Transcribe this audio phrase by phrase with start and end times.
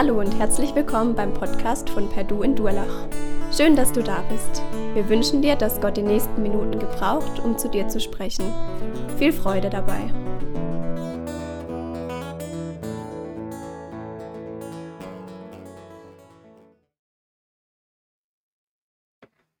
[0.00, 3.08] Hallo und herzlich willkommen beim Podcast von Perdu in Durlach.
[3.50, 4.62] Schön, dass du da bist.
[4.94, 8.44] Wir wünschen dir, dass Gott die nächsten Minuten gebraucht, um zu dir zu sprechen.
[9.16, 9.98] Viel Freude dabei.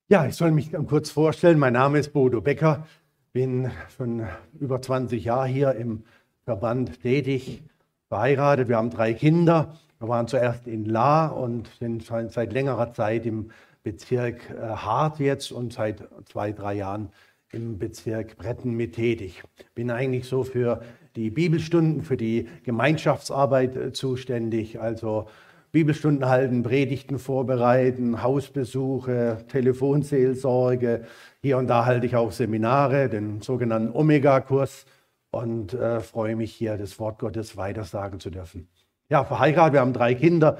[0.06, 1.58] Ja, ich soll mich kurz vorstellen.
[1.58, 2.86] Mein Name ist Bodo Becker,
[3.32, 4.24] bin schon
[4.60, 6.04] über 20 Jahre hier im
[6.44, 7.64] Verband tätig,
[8.06, 8.68] verheiratet.
[8.68, 9.74] Wir haben drei Kinder.
[9.98, 13.50] Wir waren zuerst in La und sind seit längerer Zeit im
[13.82, 17.10] Bezirk äh, Hart jetzt und seit zwei, drei Jahren
[17.50, 19.42] im Bezirk Bretten mit tätig.
[19.74, 20.82] Bin eigentlich so für
[21.16, 25.26] die Bibelstunden, für die Gemeinschaftsarbeit äh, zuständig, also
[25.72, 31.04] Bibelstunden halten, Predigten vorbereiten, Hausbesuche, Telefonseelsorge.
[31.42, 34.86] Hier und da halte ich auch Seminare, den sogenannten Omega-Kurs
[35.30, 38.68] und äh, freue mich hier, das Wort Gottes weitersagen zu dürfen.
[39.10, 40.58] Ja, verheiratet, wir haben drei Kinder.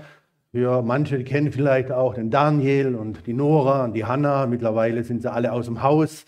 [0.52, 4.46] Für manche kennen vielleicht auch den Daniel und die Nora und die Hanna.
[4.46, 6.24] Mittlerweile sind sie alle aus dem Haus.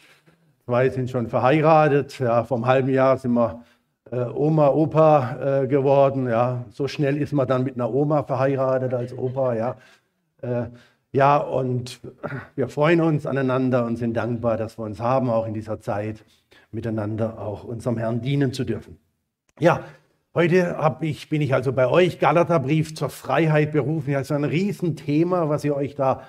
[0.66, 2.18] Zwei sind schon verheiratet.
[2.18, 3.64] Ja, vor einem halben Jahr sind wir
[4.10, 6.28] äh, Oma, Opa äh, geworden.
[6.28, 9.54] Ja, so schnell ist man dann mit einer Oma verheiratet als Opa.
[9.54, 9.76] Ja,
[10.42, 10.66] äh,
[11.12, 12.00] ja, und
[12.54, 16.22] wir freuen uns aneinander und sind dankbar, dass wir uns haben, auch in dieser Zeit
[16.70, 18.98] miteinander auch unserem Herrn dienen zu dürfen.
[19.58, 19.80] Ja,
[20.34, 24.14] heute ich, bin ich also bei euch, Galaterbrief zur Freiheit berufen.
[24.14, 26.22] Ist ein Riesenthema, was ihr euch da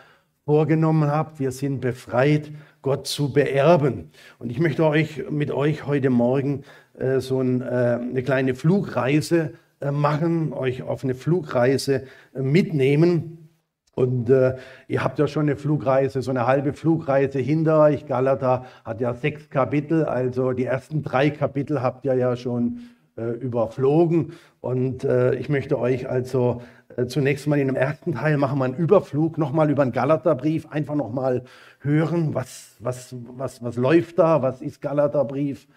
[0.46, 1.40] vorgenommen habt.
[1.40, 4.12] Wir sind befreit, Gott zu beerben.
[4.40, 6.64] Und ich möchte euch mit euch heute Morgen
[6.98, 13.50] äh, so ein, äh, eine kleine Flugreise äh, machen, euch auf eine Flugreise mitnehmen.
[13.94, 14.56] Und äh,
[14.88, 18.08] ihr habt ja schon eine Flugreise, so eine halbe Flugreise hinter euch.
[18.08, 23.01] Galata hat ja sechs Kapitel, also die ersten drei Kapitel habt ihr ja schon äh,
[23.30, 24.34] überflogen.
[24.59, 26.62] Und äh, ich möchte euch also
[27.08, 30.96] zunächst mal in dem ersten Teil machen wir einen Überflug, nochmal über den Galaterbrief, einfach
[30.96, 31.44] nochmal
[31.80, 35.68] hören, was, was, was, was läuft da, was ist Galaterbrief.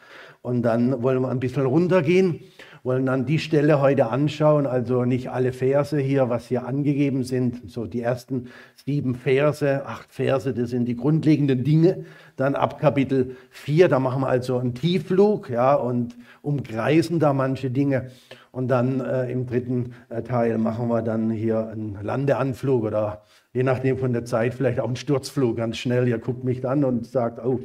[0.43, 2.41] Und dann wollen wir ein bisschen runtergehen,
[2.85, 7.71] wollen dann die Stelle heute anschauen, also nicht alle Verse hier, was hier angegeben sind,
[7.71, 8.49] so die ersten
[8.85, 12.05] sieben Verse, acht Verse, das sind die grundlegenden Dinge.
[12.37, 17.71] Dann ab Kapitel 4, da machen wir also einen Tiefflug ja, und umkreisen da manche
[17.71, 18.11] Dinge.
[18.53, 23.23] Und dann äh, im dritten äh, Teil machen wir dann hier einen Landeanflug oder
[23.55, 26.07] je nachdem von der Zeit vielleicht auch einen Sturzflug ganz schnell.
[26.07, 27.61] Ihr guckt mich dann und sagt, oh,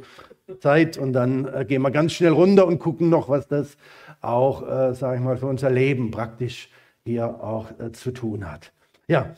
[0.58, 0.98] Zeit.
[0.98, 3.76] Und dann äh, gehen wir ganz schnell runter und gucken noch, was das
[4.20, 6.70] auch, äh, sage ich mal, für unser Leben praktisch
[7.04, 8.72] hier auch äh, zu tun hat.
[9.08, 9.34] Ja,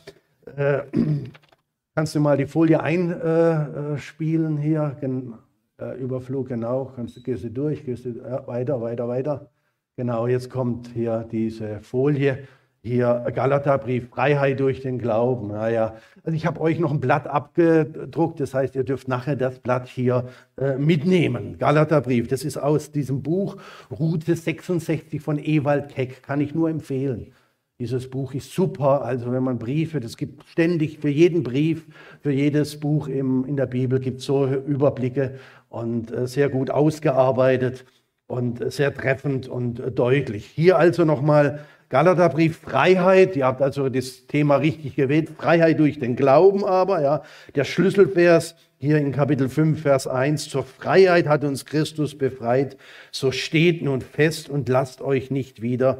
[0.55, 0.83] äh,
[1.95, 4.97] kannst du mal die Folie einspielen hier?
[4.99, 5.33] Gen
[5.79, 6.91] äh, Überflug, genau.
[6.95, 9.49] Kannst du, gehst du durch, gehst du weiter, weiter, weiter.
[9.95, 12.47] Genau, jetzt kommt hier diese Folie.
[12.85, 15.47] Hier Galaterbrief, Freiheit durch den Glauben.
[15.47, 15.95] Naja,
[16.25, 19.87] also ich habe euch noch ein Blatt abgedruckt, das heißt, ihr dürft nachher das Blatt
[19.87, 20.27] hier
[20.57, 21.57] äh, mitnehmen.
[21.57, 23.55] Galaterbrief, das ist aus diesem Buch
[23.89, 27.31] Route 66 von Ewald Keck, kann ich nur empfehlen.
[27.79, 31.87] Dieses Buch ist super, also wenn man Briefe, das gibt ständig für jeden Brief,
[32.19, 35.35] für jedes Buch im, in der Bibel gibt es so Überblicke
[35.69, 37.85] und äh, sehr gut ausgearbeitet
[38.27, 40.45] und sehr treffend und deutlich.
[40.47, 43.35] Hier also nochmal Galaterbrief Freiheit.
[43.35, 45.29] Ihr habt also das Thema richtig gewählt.
[45.37, 47.23] Freiheit durch den Glauben aber, ja.
[47.55, 50.49] Der Schlüsselvers hier in Kapitel 5, Vers 1.
[50.49, 52.77] Zur Freiheit hat uns Christus befreit.
[53.11, 55.99] So steht nun fest und lasst euch nicht wieder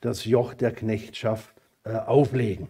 [0.00, 2.68] das Joch der Knechtschaft äh, auflegen.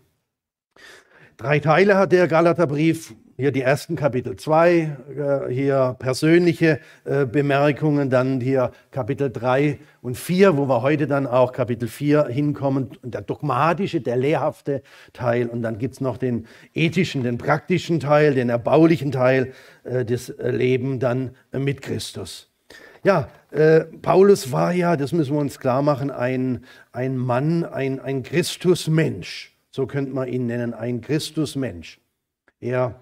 [1.37, 3.15] Drei Teile hat der Galaterbrief.
[3.37, 4.71] Hier die ersten Kapitel 2,
[5.49, 11.27] äh, hier persönliche äh, Bemerkungen, dann hier Kapitel 3 und 4, wo wir heute dann
[11.27, 16.47] auch Kapitel 4 hinkommen, der dogmatische, der lehrhafte Teil und dann gibt es noch den
[16.75, 19.53] ethischen, den praktischen Teil, den erbaulichen Teil
[19.83, 22.53] äh, des Lebens dann mit Christus.
[23.03, 27.99] Ja, äh, Paulus war ja, das müssen wir uns klar machen, ein, ein Mann, ein,
[27.99, 29.57] ein Christusmensch.
[29.73, 31.99] So könnte man ihn nennen, ein Christusmensch.
[32.61, 33.01] Er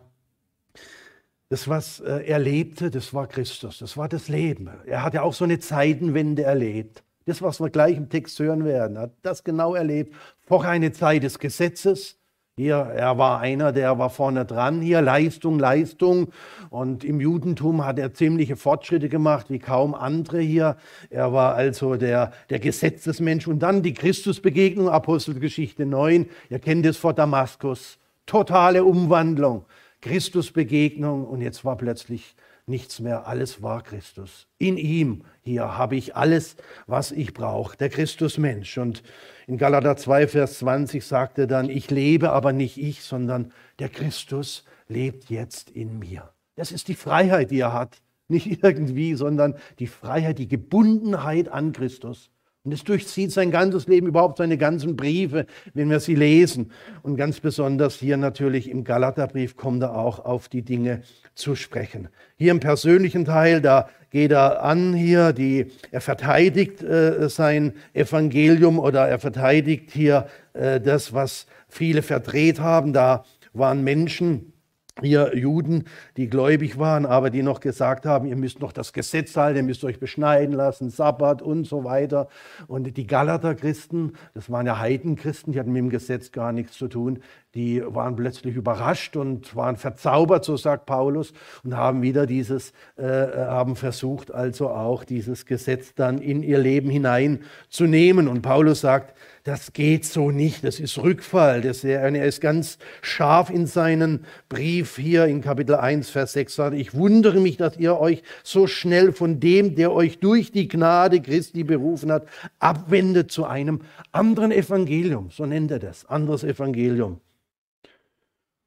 [1.53, 4.71] das, was äh, er lebte, das war Christus, das war das Leben.
[4.87, 7.03] Er hat ja auch so eine Zeitenwende erlebt.
[7.27, 10.15] Das, was wir gleich im Text hören werden, hat das genau erlebt.
[10.47, 12.17] Vorher eine Zeit des Gesetzes.
[12.57, 14.81] Hier, er war einer, der war vorne dran.
[14.81, 16.33] Hier Leistung, Leistung.
[16.71, 20.79] Und im Judentum hat er ziemliche Fortschritte gemacht, wie kaum andere hier.
[21.11, 23.47] Er war also der, der Gesetzesmensch.
[23.47, 26.31] Und dann die Christusbegegnung, Apostelgeschichte 9.
[26.49, 27.99] Ihr kennt es vor Damaskus.
[28.25, 29.67] Totale Umwandlung.
[30.03, 32.35] Christusbegegnung und jetzt war plötzlich
[32.67, 33.27] nichts mehr.
[33.27, 34.47] Alles war Christus.
[34.59, 36.57] In ihm hier habe ich alles,
[36.87, 37.77] was ich brauche.
[37.77, 38.79] Der Christusmensch.
[38.79, 39.03] Und
[39.47, 43.89] in Galater 2, Vers 20 sagt er dann, ich lebe aber nicht ich, sondern der
[43.89, 46.33] Christus lebt jetzt in mir.
[46.57, 48.03] Das ist die Freiheit, die er hat.
[48.29, 52.31] Nicht irgendwie, sondern die Freiheit, die Gebundenheit an Christus.
[52.65, 56.71] Und es durchzieht sein ganzes Leben, überhaupt seine ganzen Briefe, wenn wir sie lesen.
[57.03, 61.03] Und ganz besonders hier natürlich im Galaterbrief kommt er auch auf die Dinge
[61.35, 62.09] zu sprechen.
[62.37, 68.79] Hier im persönlichen Teil, da geht er an hier, die, er verteidigt äh, sein Evangelium
[68.79, 72.93] oder er verteidigt hier äh, das, was viele verdreht haben.
[72.93, 74.52] Da waren Menschen,
[75.01, 75.85] hier Juden,
[76.17, 79.63] die gläubig waren, aber die noch gesagt haben, ihr müsst noch das Gesetz halten, ihr
[79.63, 82.29] müsst euch beschneiden lassen, Sabbat und so weiter.
[82.67, 86.77] Und die Galater Christen, das waren ja Heidenchristen, die hatten mit dem Gesetz gar nichts
[86.77, 87.21] zu tun,
[87.55, 91.35] die waren plötzlich überrascht und waren verzaubert, so sagt Paulus,
[91.65, 96.89] und haben wieder dieses, äh, haben versucht, also auch dieses Gesetz dann in ihr Leben
[96.89, 98.29] hineinzunehmen.
[98.29, 99.15] Und Paulus sagt,
[99.45, 101.61] das geht so nicht, das ist Rückfall.
[101.61, 106.77] Das, er ist ganz scharf in seinen Brief hier in Kapitel 1, Vers 6, sagt,
[106.77, 111.21] ich wundere mich, dass ihr euch so schnell von dem, der euch durch die Gnade
[111.21, 112.27] Christi berufen hat,
[112.61, 113.81] abwendet zu einem
[114.13, 115.31] anderen Evangelium.
[115.31, 117.21] So nennt er das, anderes Evangelium.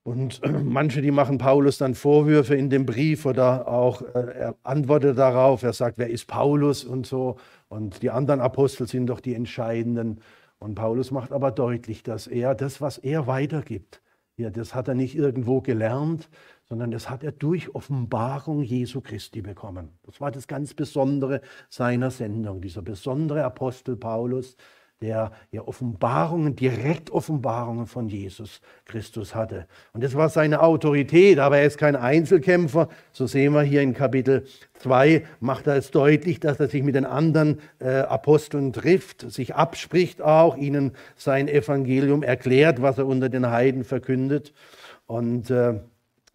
[0.06, 5.18] Und manche, die machen Paulus dann Vorwürfe in dem Brief oder auch äh, er antwortet
[5.18, 5.64] darauf.
[5.64, 7.38] Er sagt, wer ist Paulus und so.
[7.70, 10.22] Und die anderen Apostel sind doch die entscheidenden.
[10.60, 14.02] Und Paulus macht aber deutlich, dass er das, was er weitergibt,
[14.38, 16.30] ja, das hat er nicht irgendwo gelernt,
[16.68, 19.98] sondern das hat er durch Offenbarung Jesu Christi bekommen.
[20.04, 24.58] Das war das ganz Besondere seiner Sendung, dieser besondere Apostel Paulus,
[25.02, 29.68] der ja Offenbarungen, direkt Offenbarungen von Jesus Christus hatte.
[29.94, 32.90] Und das war seine Autorität, aber er ist kein Einzelkämpfer.
[33.12, 34.46] So sehen wir hier in Kapitel
[34.80, 39.56] 2, macht er es deutlich, dass er sich mit den anderen äh, Aposteln trifft, sich
[39.56, 44.54] abspricht auch, ihnen sein Evangelium erklärt, was er unter den Heiden verkündet.
[45.08, 45.80] Und äh,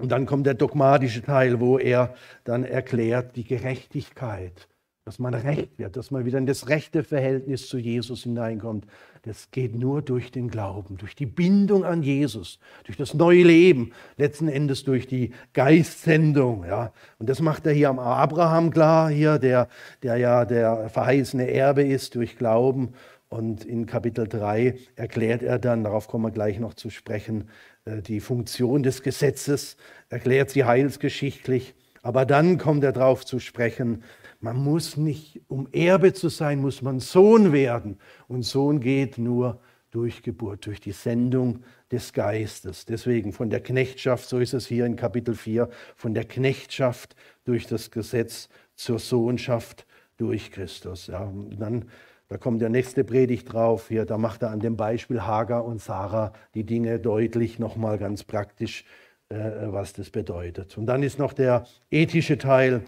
[0.01, 2.15] und dann kommt der dogmatische Teil, wo er
[2.45, 4.67] dann erklärt die Gerechtigkeit
[5.11, 8.87] dass man recht wird, dass man wieder in das rechte Verhältnis zu Jesus hineinkommt.
[9.23, 13.91] Das geht nur durch den Glauben, durch die Bindung an Jesus, durch das neue Leben,
[14.19, 16.65] letzten Endes durch die Geistsendung.
[16.65, 16.93] Ja.
[17.19, 19.67] Und das macht er hier am Abraham klar, hier, der,
[20.05, 22.91] der ja der verheißene Erbe ist durch Glauben.
[23.29, 27.49] Und in Kapitel 3 erklärt er dann, darauf kommen wir gleich noch zu sprechen,
[27.85, 29.77] äh, die Funktion des Gesetzes,
[30.09, 31.75] erklärt sie heilsgeschichtlich.
[32.03, 34.05] Aber dann kommt er darauf zu sprechen,
[34.41, 37.99] man muss nicht, um Erbe zu sein, muss man Sohn werden.
[38.27, 39.61] Und Sohn geht nur
[39.91, 42.87] durch Geburt, durch die Sendung des Geistes.
[42.87, 47.67] Deswegen von der Knechtschaft, so ist es hier in Kapitel 4, von der Knechtschaft durch
[47.67, 51.09] das Gesetz zur Sohnschaft durch Christus.
[51.09, 51.87] Ja, und dann,
[52.29, 55.83] da kommt der nächste Predigt drauf, hier, da macht er an dem Beispiel Hagar und
[55.83, 58.85] Sarah die Dinge deutlich, nochmal ganz praktisch,
[59.29, 60.79] äh, was das bedeutet.
[60.79, 62.85] Und dann ist noch der ethische Teil,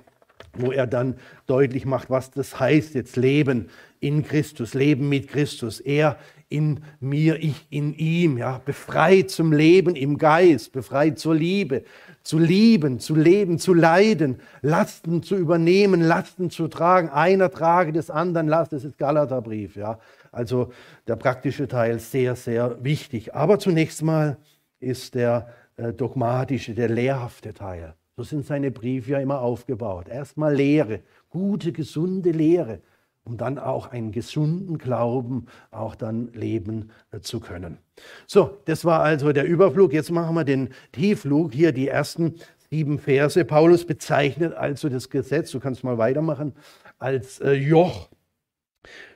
[0.55, 1.17] wo er dann
[1.47, 3.69] deutlich macht, was das heißt, jetzt Leben
[4.00, 5.81] in Christus, Leben mit Christus.
[5.81, 6.17] Er
[6.49, 11.85] in mir, ich in ihm, ja, befreit zum Leben im Geist, befreit zur Liebe,
[12.23, 17.08] zu lieben, zu leben, zu leiden, Lasten zu übernehmen, Lasten zu tragen.
[17.08, 19.99] Einer trage des anderen Last, das ist Galaterbrief, ja.
[20.31, 20.72] Also
[21.06, 23.34] der praktische Teil sehr, sehr wichtig.
[23.34, 24.37] Aber zunächst mal
[24.79, 27.94] ist der äh, dogmatische, der lehrhafte Teil.
[28.17, 30.09] So sind seine Briefe ja immer aufgebaut.
[30.09, 31.01] Erstmal Lehre,
[31.31, 32.81] gute, gesunde Lehre,
[33.25, 37.79] um dann auch einen gesunden Glauben auch dann leben äh, zu können.
[38.27, 39.93] So, das war also der Überflug.
[39.93, 41.53] Jetzt machen wir den Tiefflug.
[41.55, 42.35] Hier die ersten
[42.69, 43.43] sieben Verse.
[43.45, 46.55] Paulus bezeichnet also das Gesetz, du kannst mal weitermachen,
[46.99, 48.11] als äh, Joch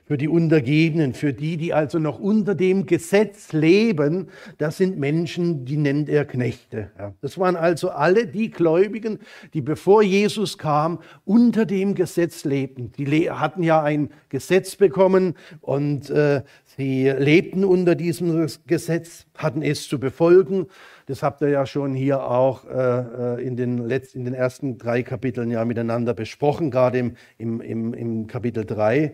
[0.07, 5.65] für die Untergebenen, für die, die also noch unter dem Gesetz leben, das sind Menschen,
[5.65, 6.91] die nennt er Knechte.
[7.21, 9.19] Das waren also alle die Gläubigen,
[9.53, 12.93] die bevor Jesus kam, unter dem Gesetz lebten.
[12.97, 16.43] Die hatten ja ein Gesetz bekommen und äh,
[16.77, 20.67] sie lebten unter diesem Gesetz, hatten es zu befolgen.
[21.07, 24.77] Das habt ihr ja schon hier auch äh, äh in, den letzten, in den ersten
[24.77, 29.13] drei Kapiteln ja miteinander besprochen, gerade im, im, im Kapitel 3.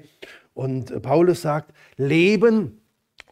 [0.54, 2.82] Und Paulus sagt, Leben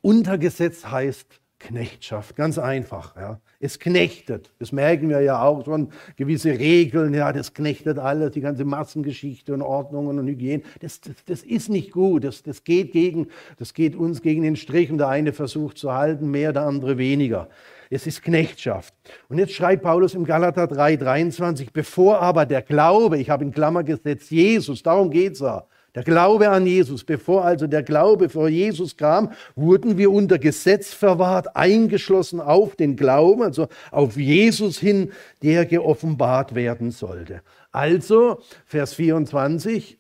[0.02, 3.16] unter Gesetz heißt Knechtschaft, ganz einfach.
[3.16, 3.40] Ja.
[3.60, 8.42] Es knechtet, das merken wir ja auch schon, gewisse Regeln, ja, das knechtet alles, die
[8.42, 10.64] ganze Massengeschichte und Ordnungen und Hygiene.
[10.80, 14.56] Das, das, das ist nicht gut, das, das, geht gegen, das geht uns gegen den
[14.56, 17.48] Strich und der eine versucht zu halten, mehr, der andere weniger.
[17.92, 18.96] es ist Knechtschaft.
[19.30, 23.52] Und jetzt schreibt Paulus im Galater 3, 23, bevor aber der Glaube, ich habe in
[23.52, 28.30] Klammer gesetzt, Jesus, darum geht es ja, der Glaube an Jesus, bevor also der Glaube
[28.30, 34.80] vor Jesus kam, wurden wir unter Gesetz verwahrt, eingeschlossen auf den Glauben, also auf Jesus
[34.80, 35.12] hin,
[35.44, 37.42] der geoffenbart werden sollte.
[37.74, 39.98] Also, Vers 24,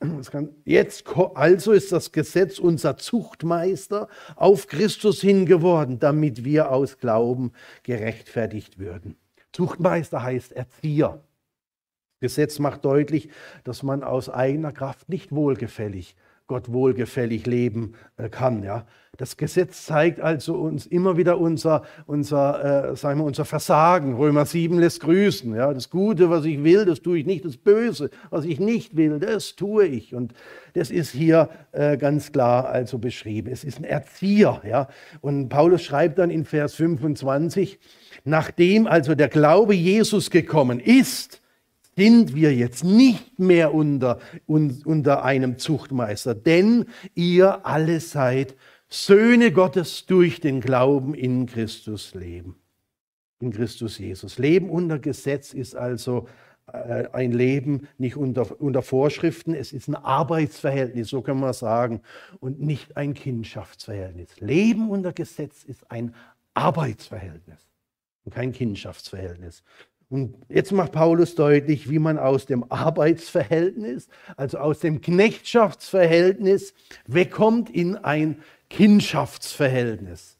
[0.65, 1.05] jetzt,
[1.35, 7.51] also ist das Gesetz unser Zuchtmeister auf Christus hin geworden, damit wir aus Glauben
[7.83, 9.15] gerechtfertigt würden.
[9.51, 11.21] Zuchtmeister heißt Erzieher.
[12.21, 13.29] Gesetz macht deutlich,
[13.63, 18.63] dass man aus eigener Kraft nicht wohlgefällig, Gott wohlgefällig leben äh, kann.
[18.63, 18.85] Ja.
[19.17, 24.15] Das Gesetz zeigt also uns immer wieder unser, unser, äh, sagen wir, unser Versagen.
[24.15, 25.55] Römer 7 lässt grüßen.
[25.55, 25.73] Ja.
[25.73, 27.43] Das Gute, was ich will, das tue ich nicht.
[27.43, 30.13] Das Böse, was ich nicht will, das tue ich.
[30.13, 30.33] Und
[30.73, 33.49] das ist hier äh, ganz klar also beschrieben.
[33.51, 34.61] Es ist ein Erzieher.
[34.63, 34.89] Ja.
[35.21, 37.79] Und Paulus schreibt dann in Vers 25,
[38.25, 41.40] nachdem also der Glaube Jesus gekommen ist,
[41.95, 48.55] sind wir jetzt nicht mehr unter, unter einem Zuchtmeister, denn ihr alle seid
[48.87, 52.57] Söhne Gottes durch den Glauben in Christus leben.
[53.39, 54.37] In Christus Jesus.
[54.37, 56.27] Leben unter Gesetz ist also
[56.71, 62.01] äh, ein Leben nicht unter, unter Vorschriften, es ist ein Arbeitsverhältnis, so kann man sagen,
[62.39, 64.39] und nicht ein Kindschaftsverhältnis.
[64.39, 66.13] Leben unter Gesetz ist ein
[66.53, 67.69] Arbeitsverhältnis
[68.25, 69.63] und kein Kindschaftsverhältnis.
[70.11, 76.73] Und jetzt macht Paulus deutlich, wie man aus dem Arbeitsverhältnis, also aus dem Knechtschaftsverhältnis,
[77.07, 78.35] wegkommt in ein
[78.69, 80.37] Kindschaftsverhältnis,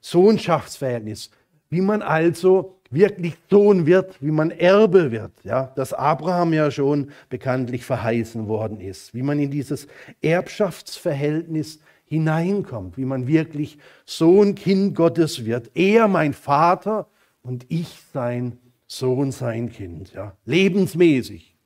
[0.00, 1.30] Sohnschaftsverhältnis,
[1.68, 7.10] wie man also wirklich Sohn wird, wie man Erbe wird, ja, das Abraham ja schon
[7.28, 9.88] bekanntlich verheißen worden ist, wie man in dieses
[10.22, 13.76] Erbschaftsverhältnis hineinkommt, wie man wirklich
[14.06, 15.70] Sohn, Kind Gottes wird.
[15.74, 17.08] Er mein Vater
[17.42, 18.58] und ich sein
[18.98, 21.56] Sohn, sein Kind, ja, lebensmäßig.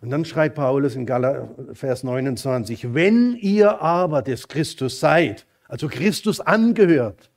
[0.00, 5.88] Und dann schreibt Paulus in Galater Vers 29, wenn ihr aber des Christus seid, also
[5.88, 7.30] Christus angehört,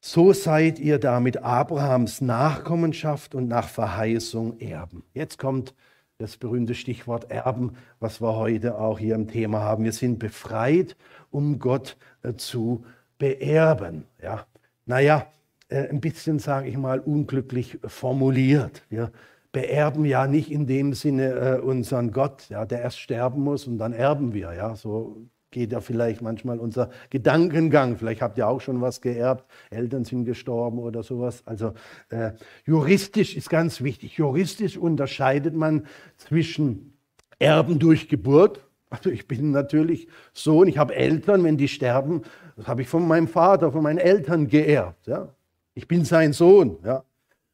[0.00, 5.02] so seid ihr damit Abrahams Nachkommenschaft und nach Verheißung Erben.
[5.12, 5.74] Jetzt kommt
[6.18, 9.82] das berühmte Stichwort Erben, was wir heute auch hier im Thema haben.
[9.82, 10.96] Wir sind befreit,
[11.30, 12.84] um Gott äh, zu
[13.18, 14.06] beerben.
[14.22, 14.46] Ja,
[14.86, 15.26] naja,
[15.70, 18.82] äh, ein bisschen, sage ich mal, unglücklich formuliert.
[18.88, 19.10] Wir
[19.52, 23.78] beerben ja nicht in dem Sinne äh, unseren Gott, ja, der erst sterben muss und
[23.78, 24.52] dann erben wir.
[24.52, 27.96] Ja, so geht ja vielleicht manchmal unser Gedankengang.
[27.96, 31.42] Vielleicht habt ihr auch schon was geerbt, Eltern sind gestorben oder sowas.
[31.46, 31.72] Also
[32.10, 32.32] äh,
[32.64, 34.16] juristisch ist ganz wichtig.
[34.16, 35.86] Juristisch unterscheidet man
[36.16, 36.96] zwischen
[37.38, 38.64] Erben durch Geburt.
[38.90, 42.22] Also ich bin natürlich Sohn, ich habe Eltern, wenn die sterben,
[42.56, 45.06] das habe ich von meinem Vater, von meinen Eltern geerbt.
[45.06, 45.34] Ja.
[45.74, 46.78] Ich bin sein Sohn.
[46.84, 47.04] Ja.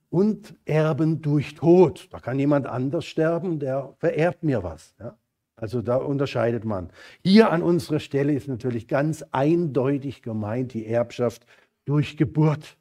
[0.09, 2.09] Und Erben durch Tod.
[2.11, 4.95] Da kann jemand anders sterben, der vererbt mir was.
[4.99, 5.17] Ja.
[5.57, 6.91] Also da unterscheidet man.
[7.25, 11.47] Hier an unserer Stelle ist natürlich ganz eindeutig gemeint die Erbschaft
[11.87, 12.77] durch Geburt.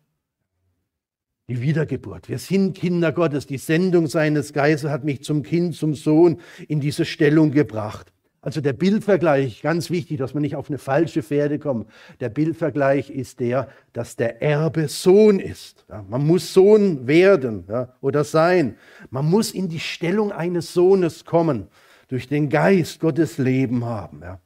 [1.48, 2.28] Die Wiedergeburt.
[2.28, 3.46] Wir sind Kinder Gottes.
[3.46, 8.12] Die Sendung seines Geistes hat mich zum Kind, zum Sohn in diese Stellung gebracht.
[8.46, 11.90] Also der Bildvergleich, ganz wichtig, dass man nicht auf eine falsche Pferde kommt.
[12.20, 15.84] Der Bildvergleich ist der, dass der Erbe Sohn ist.
[15.90, 18.78] Ja, man muss Sohn werden ja, oder sein.
[19.10, 21.70] Man muss in die Stellung eines Sohnes kommen,
[22.08, 24.22] durch den Geist Gottes Leben haben.
[24.22, 24.40] Ja.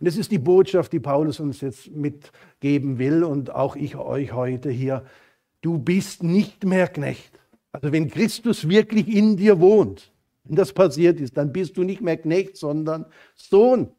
[0.00, 4.32] Und das ist die Botschaft, die Paulus uns jetzt mitgeben will und auch ich euch
[4.32, 5.04] heute hier.
[5.60, 7.38] Du bist nicht mehr Knecht.
[7.70, 10.10] Also wenn Christus wirklich in dir wohnt,
[10.44, 13.92] wenn das passiert ist, dann bist du nicht mehr Knecht, sondern Sohn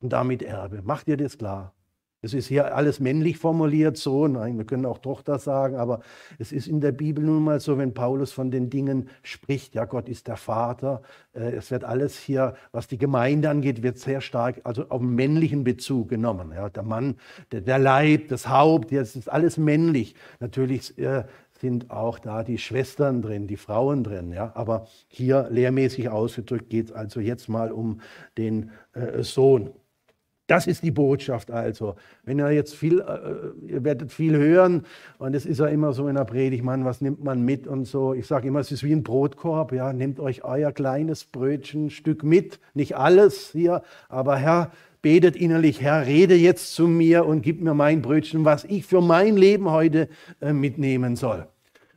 [0.00, 0.80] und damit Erbe.
[0.84, 1.74] Mach dir das klar.
[2.22, 4.32] Es ist hier alles männlich formuliert, Sohn.
[4.32, 6.00] Nein, wir können auch Tochter sagen, aber
[6.38, 9.86] es ist in der Bibel nun mal so, wenn Paulus von den Dingen spricht, ja,
[9.86, 11.00] Gott ist der Vater.
[11.32, 15.64] Äh, es wird alles hier, was die Gemeinde angeht, wird sehr stark also auf männlichen
[15.64, 16.52] Bezug genommen.
[16.54, 17.16] Ja, der Mann,
[17.52, 20.14] der, Leib, das Haupt, das ist alles männlich.
[20.40, 21.24] Natürlich äh,
[21.60, 24.32] sind auch da die Schwestern drin, die Frauen drin.
[24.32, 24.52] Ja?
[24.54, 28.00] Aber hier lehrmäßig ausgedrückt geht es also jetzt mal um
[28.36, 29.70] den äh, Sohn.
[30.50, 31.94] Das ist die Botschaft also.
[32.24, 34.84] Wenn ihr jetzt viel, äh, ihr werdet viel hören
[35.18, 37.84] und es ist ja immer so in der Predigt, Mann, was nimmt man mit und
[37.84, 38.14] so.
[38.14, 42.58] Ich sage immer, es ist wie ein Brotkorb, ja, nehmt euch euer kleines Brötchenstück mit,
[42.74, 47.74] nicht alles hier, aber Herr, betet innerlich, Herr, rede jetzt zu mir und gib mir
[47.74, 50.08] mein Brötchen, was ich für mein Leben heute
[50.40, 51.46] äh, mitnehmen soll.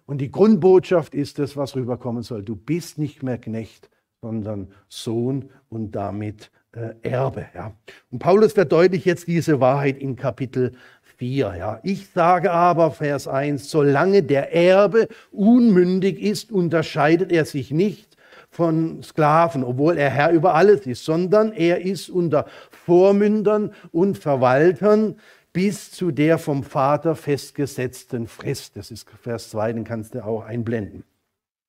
[0.06, 2.44] Und die Grundbotschaft ist das, was rüberkommen soll.
[2.44, 3.90] Du bist nicht mehr Knecht,
[4.22, 7.46] sondern Sohn und damit äh, Erbe.
[7.54, 7.74] Ja.
[8.12, 10.74] Und Paulus verdeutlicht jetzt diese Wahrheit in Kapitel
[11.18, 11.56] 4.
[11.58, 11.80] Ja.
[11.84, 18.13] Ich sage aber, Vers 1, solange der Erbe unmündig ist, unterscheidet er sich nicht
[18.54, 25.16] von Sklaven, obwohl er Herr über alles ist, sondern er ist unter Vormündern und Verwaltern
[25.52, 28.78] bis zu der vom Vater festgesetzten Frist.
[28.78, 31.04] Das ist Vers 2, den kannst du auch einblenden.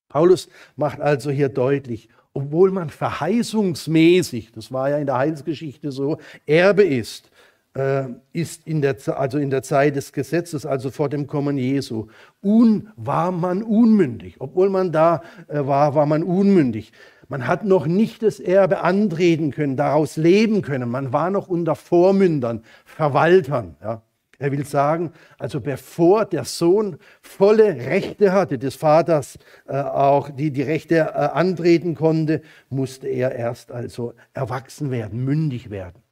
[0.08, 6.18] Paulus macht also hier deutlich, obwohl man verheißungsmäßig, das war ja in der Heilsgeschichte so,
[6.46, 7.30] Erbe ist,
[8.32, 12.06] ist in der, also in der Zeit des Gesetzes, also vor dem Kommen Jesu,
[12.40, 14.36] un, war man unmündig.
[14.38, 16.92] Obwohl man da äh, war, war man unmündig.
[17.28, 20.88] Man hat noch nicht das Erbe antreten können, daraus leben können.
[20.88, 23.76] Man war noch unter Vormündern, Verwaltern.
[23.82, 24.02] Ja.
[24.38, 30.52] Er will sagen, also bevor der Sohn volle Rechte hatte, des Vaters äh, auch, die
[30.52, 36.03] die Rechte äh, antreten konnte, musste er erst also erwachsen werden, mündig werden.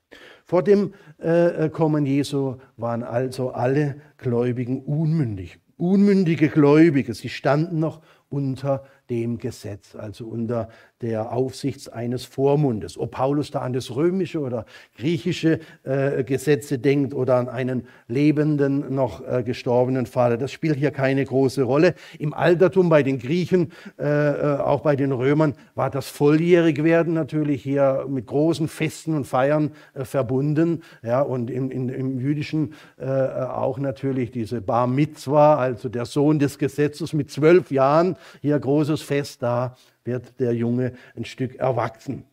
[0.53, 7.15] Vor dem äh, Kommen Jesu waren also alle Gläubigen unmündig, unmündige Gläubige.
[7.15, 10.69] Sie standen noch unter dem Gesetz, also unter
[11.03, 12.97] der Aufsicht eines Vormundes.
[12.99, 14.65] Ob Paulus da an das römische oder
[14.97, 20.93] griechische äh, Gesetze denkt oder an einen lebenden, noch äh, gestorbenen Vater, das spielt hier
[20.93, 21.95] keine große Rolle.
[22.19, 27.63] Im Altertum bei den Griechen, äh, äh auch bei den Römern, war das Volljährigwerden natürlich
[27.63, 30.83] hier mit großen Festen und Feiern äh, verbunden.
[31.03, 36.39] Ja, und im, in, im Jüdischen äh, auch natürlich diese Bar Mitzwa, also der Sohn
[36.39, 42.25] des Gesetzes mit zwölf Jahren, hier großes Fest, da wird der Junge ein Stück erwachsen.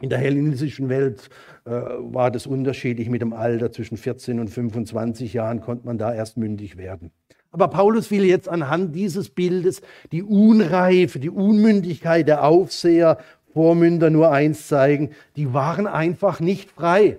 [0.00, 1.30] In der hellenistischen Welt
[1.64, 3.70] äh, war das unterschiedlich mit dem Alter.
[3.70, 7.12] Zwischen 14 und 25 Jahren konnte man da erst mündig werden.
[7.52, 13.18] Aber Paulus will jetzt anhand dieses Bildes die Unreife, die Unmündigkeit der Aufseher,
[13.52, 15.10] Vormünder nur eins zeigen.
[15.36, 17.18] Die waren einfach nicht frei.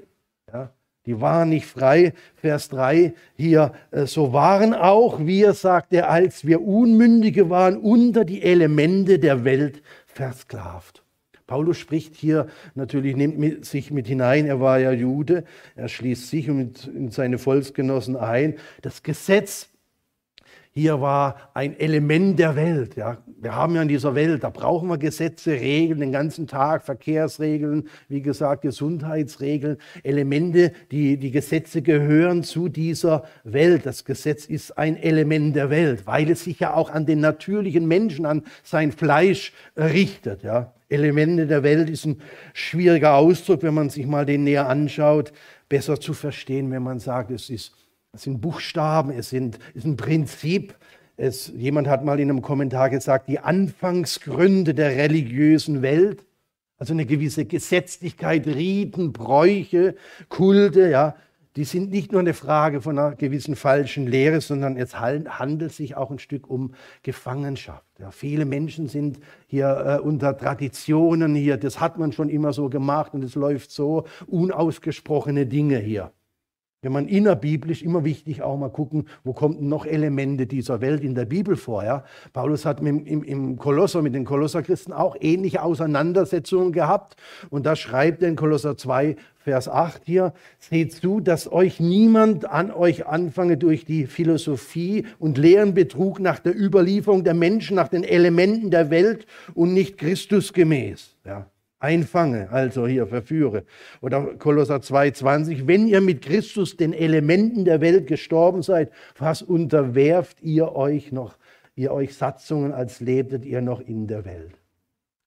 [1.06, 2.14] Die waren nicht frei.
[2.36, 8.26] Vers 3 hier, äh, so waren auch wir, sagt er, als wir Unmündige waren, unter
[8.26, 11.04] die Elemente der Welt versklavt.
[11.48, 15.44] Paulus spricht hier natürlich, nimmt sich mit hinein, er war ja Jude,
[15.75, 18.56] er schließt sich und seine Volksgenossen ein.
[18.82, 19.70] Das Gesetz
[20.77, 22.98] hier war ein Element der Welt.
[22.98, 23.20] Ja.
[23.42, 27.88] Wir haben ja in dieser Welt, da brauchen wir Gesetze, Regeln den ganzen Tag, Verkehrsregeln,
[28.09, 33.85] wie gesagt, Gesundheitsregeln, Elemente, die, die Gesetze gehören zu dieser Welt.
[33.85, 37.88] Das Gesetz ist ein Element der Welt, weil es sich ja auch an den natürlichen
[37.88, 40.44] Menschen, an sein Fleisch richtet.
[40.44, 40.74] Ja.
[40.90, 42.22] Elemente der Welt ist ein
[42.53, 45.31] schwieriger Ausdruck, wenn man sich mal den näher anschaut.
[45.70, 47.85] Besser zu verstehen, wenn man sagt, es ist
[48.16, 50.75] es sind Buchstaben, es, sind, es ist ein Prinzip.
[51.18, 56.25] Es, jemand hat mal in einem Kommentar gesagt, die Anfangsgründe der religiösen Welt,
[56.78, 59.96] also eine gewisse Gesetzlichkeit, Riten, Bräuche,
[60.28, 61.16] Kulte, ja,
[61.56, 65.96] die sind nicht nur eine Frage von einer gewissen falschen Lehre, sondern es handelt sich
[65.96, 67.86] auch ein Stück um Gefangenschaft.
[67.98, 72.70] Ja, viele Menschen sind hier äh, unter Traditionen hier, das hat man schon immer so
[72.70, 76.12] gemacht und es läuft so, unausgesprochene Dinge hier.
[76.86, 81.16] Wenn man innerbiblisch immer wichtig auch mal gucken, wo kommen noch Elemente dieser Welt in
[81.16, 81.84] der Bibel vor.
[81.84, 82.04] Ja?
[82.32, 87.16] Paulus hat im, im, im Kolosser, mit den Kolosserchristen auch ähnliche Auseinandersetzungen gehabt.
[87.50, 92.48] Und da schreibt er in Kolosser 2, Vers 8 hier, seht zu, dass euch niemand
[92.48, 97.88] an euch anfange durch die Philosophie und leeren Betrug nach der Überlieferung der Menschen, nach
[97.88, 101.16] den Elementen der Welt und nicht Christusgemäß.
[101.26, 101.48] Ja
[101.86, 103.64] einfange, also hier verführe.
[104.02, 110.42] Oder Kolosser 2,20, wenn ihr mit Christus den Elementen der Welt gestorben seid, was unterwerft
[110.42, 111.38] ihr euch noch,
[111.76, 114.56] ihr euch Satzungen, als lebtet ihr noch in der Welt.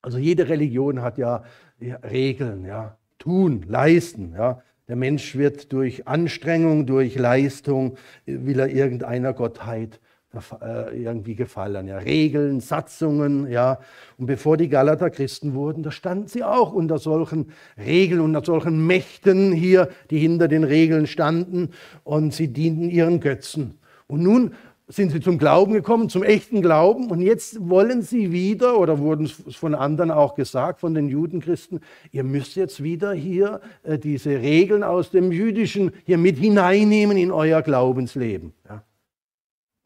[0.03, 1.45] Also jede Religion hat ja,
[1.81, 4.63] Regeln, ja, tun, leisten, ja.
[4.89, 10.08] Der Mensch wird durch Anstrengung, durch Leistung, will er irgendeiner Gottheit äh,
[10.93, 11.89] irgendwie gefallen.
[11.89, 11.99] Ja.
[11.99, 13.79] Regeln, Satzungen, ja.
[14.19, 18.87] Und bevor die Galater Christen wurden, da standen sie auch unter solchen Regeln, unter solchen
[18.87, 21.71] Mächten hier, die hinter den Regeln standen
[22.05, 23.79] und sie dienten ihren Götzen.
[24.07, 24.53] Und nun
[24.89, 27.11] sind sie zum Glauben gekommen, zum echten Glauben.
[27.11, 31.81] Und jetzt wollen sie wieder, oder wurden es von anderen auch gesagt, von den Judenchristen,
[32.11, 37.31] ihr müsst jetzt wieder hier äh, diese Regeln aus dem Jüdischen hier mit hineinnehmen in
[37.31, 38.55] euer Glaubensleben.
[38.67, 38.83] Ja.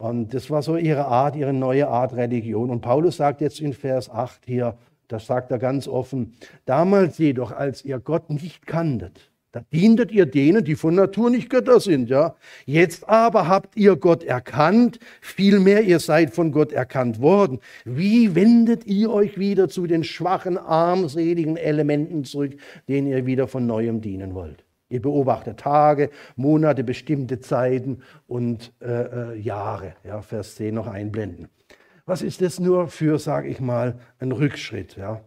[0.02, 2.70] Und das war so ihre Art, ihre neue Art Religion.
[2.70, 6.34] Und Paulus sagt jetzt in Vers 8 hier, das sagt er ganz offen,
[6.64, 11.50] damals jedoch, als ihr Gott nicht kanntet, da dientet ihr denen, die von Natur nicht
[11.50, 12.34] Götter sind, ja.
[12.66, 17.60] Jetzt aber habt ihr Gott erkannt, vielmehr ihr seid von Gott erkannt worden.
[17.84, 22.56] Wie wendet ihr euch wieder zu den schwachen, armseligen Elementen zurück,
[22.88, 24.64] denen ihr wieder von neuem dienen wollt?
[24.92, 29.94] Ihr beobachtet Tage, Monate, bestimmte Zeiten und äh, äh, Jahre.
[30.04, 31.48] Ja, Vers 10 noch einblenden.
[32.04, 34.96] Was ist das nur für, sage ich mal, ein Rückschritt?
[34.96, 35.22] Ja?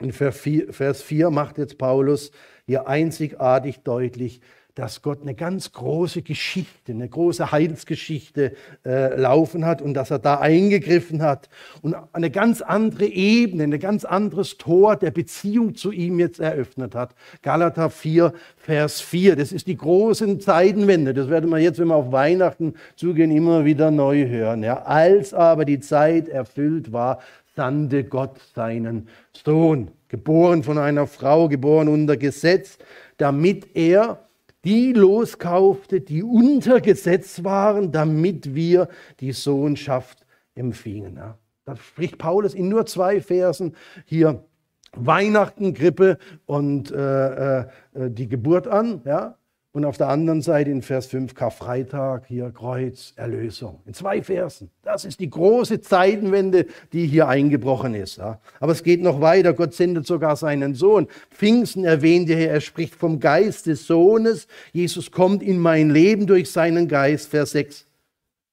[0.00, 2.32] In Vers 4 macht jetzt Paulus
[2.66, 4.42] hier einzigartig deutlich,
[4.78, 8.52] dass Gott eine ganz große Geschichte, eine große Heilsgeschichte
[8.86, 11.48] äh, laufen hat und dass er da eingegriffen hat
[11.82, 16.94] und eine ganz andere Ebene, ein ganz anderes Tor der Beziehung zu ihm jetzt eröffnet
[16.94, 17.16] hat.
[17.42, 21.12] Galater 4, Vers 4, das ist die große Zeitenwende.
[21.12, 24.62] Das werden wir jetzt, wenn wir auf Weihnachten zugehen, immer wieder neu hören.
[24.62, 24.84] Ja.
[24.84, 27.18] Als aber die Zeit erfüllt war,
[27.56, 32.78] sandte Gott seinen Sohn, geboren von einer Frau, geboren unter Gesetz,
[33.16, 34.20] damit er
[34.64, 38.88] die loskaufte, die unter Gesetz waren, damit wir
[39.20, 41.20] die Sohnschaft empfingen.
[41.64, 44.44] Da spricht Paulus in nur zwei Versen hier
[44.92, 49.02] Weihnachten, Grippe und äh, äh, die Geburt an.
[49.04, 49.36] Ja.
[49.72, 53.80] Und auf der anderen Seite in Vers 5 Karfreitag, hier Kreuz, Erlösung.
[53.84, 54.70] In zwei Versen.
[54.82, 58.18] Das ist die große Zeitenwende, die hier eingebrochen ist.
[58.18, 59.52] Aber es geht noch weiter.
[59.52, 61.06] Gott sendet sogar seinen Sohn.
[61.30, 64.48] Pfingsten erwähnt er, er spricht vom Geist des Sohnes.
[64.72, 67.28] Jesus kommt in mein Leben durch seinen Geist.
[67.28, 67.86] Vers 6.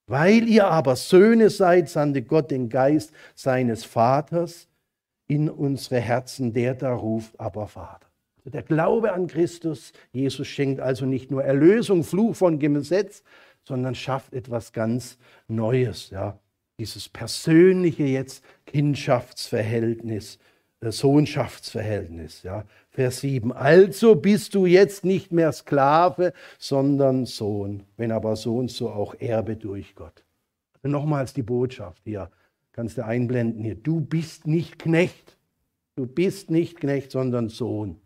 [0.07, 4.67] Weil ihr aber Söhne seid, sandte Gott den Geist seines Vaters
[5.27, 8.04] in unsere Herzen, der da ruft, aber Vater.
[8.45, 13.23] Der Glaube an Christus, Jesus schenkt also nicht nur Erlösung, Fluch von Gesetz,
[13.63, 16.11] sondern schafft etwas ganz Neues.
[16.11, 16.39] Ja.
[16.79, 20.37] Dieses persönliche jetzt Kindschaftsverhältnis,
[20.81, 22.43] äh, Sohnschaftsverhältnis.
[22.43, 22.65] Ja.
[22.91, 23.51] Vers 7.
[23.51, 27.83] Also bist du jetzt nicht mehr Sklave, sondern Sohn.
[27.97, 30.23] Wenn aber Sohn, so auch Erbe durch Gott.
[30.83, 32.29] Also nochmals die Botschaft hier.
[32.73, 33.75] Kannst du einblenden hier.
[33.75, 35.37] Du bist nicht Knecht.
[35.95, 38.01] Du bist nicht Knecht, sondern Sohn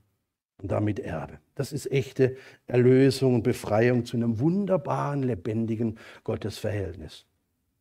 [0.62, 1.40] und damit Erbe.
[1.56, 2.36] Das ist echte
[2.68, 7.26] Erlösung und Befreiung zu einem wunderbaren, lebendigen Gottesverhältnis.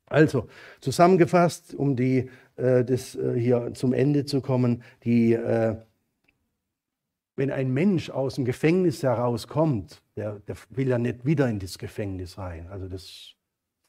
[0.07, 0.49] Also
[0.81, 5.77] zusammengefasst, um die, äh, das, äh, hier zum Ende zu kommen, die, äh,
[7.37, 11.79] wenn ein Mensch aus dem Gefängnis herauskommt, der, der will ja nicht wieder in das
[11.79, 12.67] Gefängnis rein.
[12.69, 13.35] Also das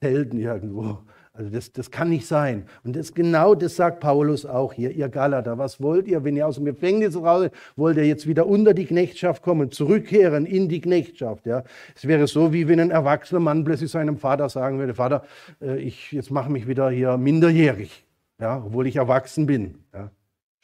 [0.01, 0.99] selten irgendwo.
[1.39, 2.65] Also das, das kann nicht sein.
[2.83, 5.57] Und das genau das sagt Paulus auch hier, ihr Galater.
[5.57, 8.85] Was wollt ihr, wenn ihr aus dem Gefängnis raus wollt ihr jetzt wieder unter die
[8.85, 11.45] Knechtschaft kommen, zurückkehren in die Knechtschaft.
[11.45, 11.63] Ja?
[11.95, 15.23] Es wäre so, wie wenn ein erwachsener Mann plötzlich seinem Vater sagen würde, Vater,
[15.61, 18.05] äh, ich jetzt mache mich wieder hier minderjährig,
[18.41, 19.75] ja, obwohl ich erwachsen bin.
[19.93, 20.11] Ja?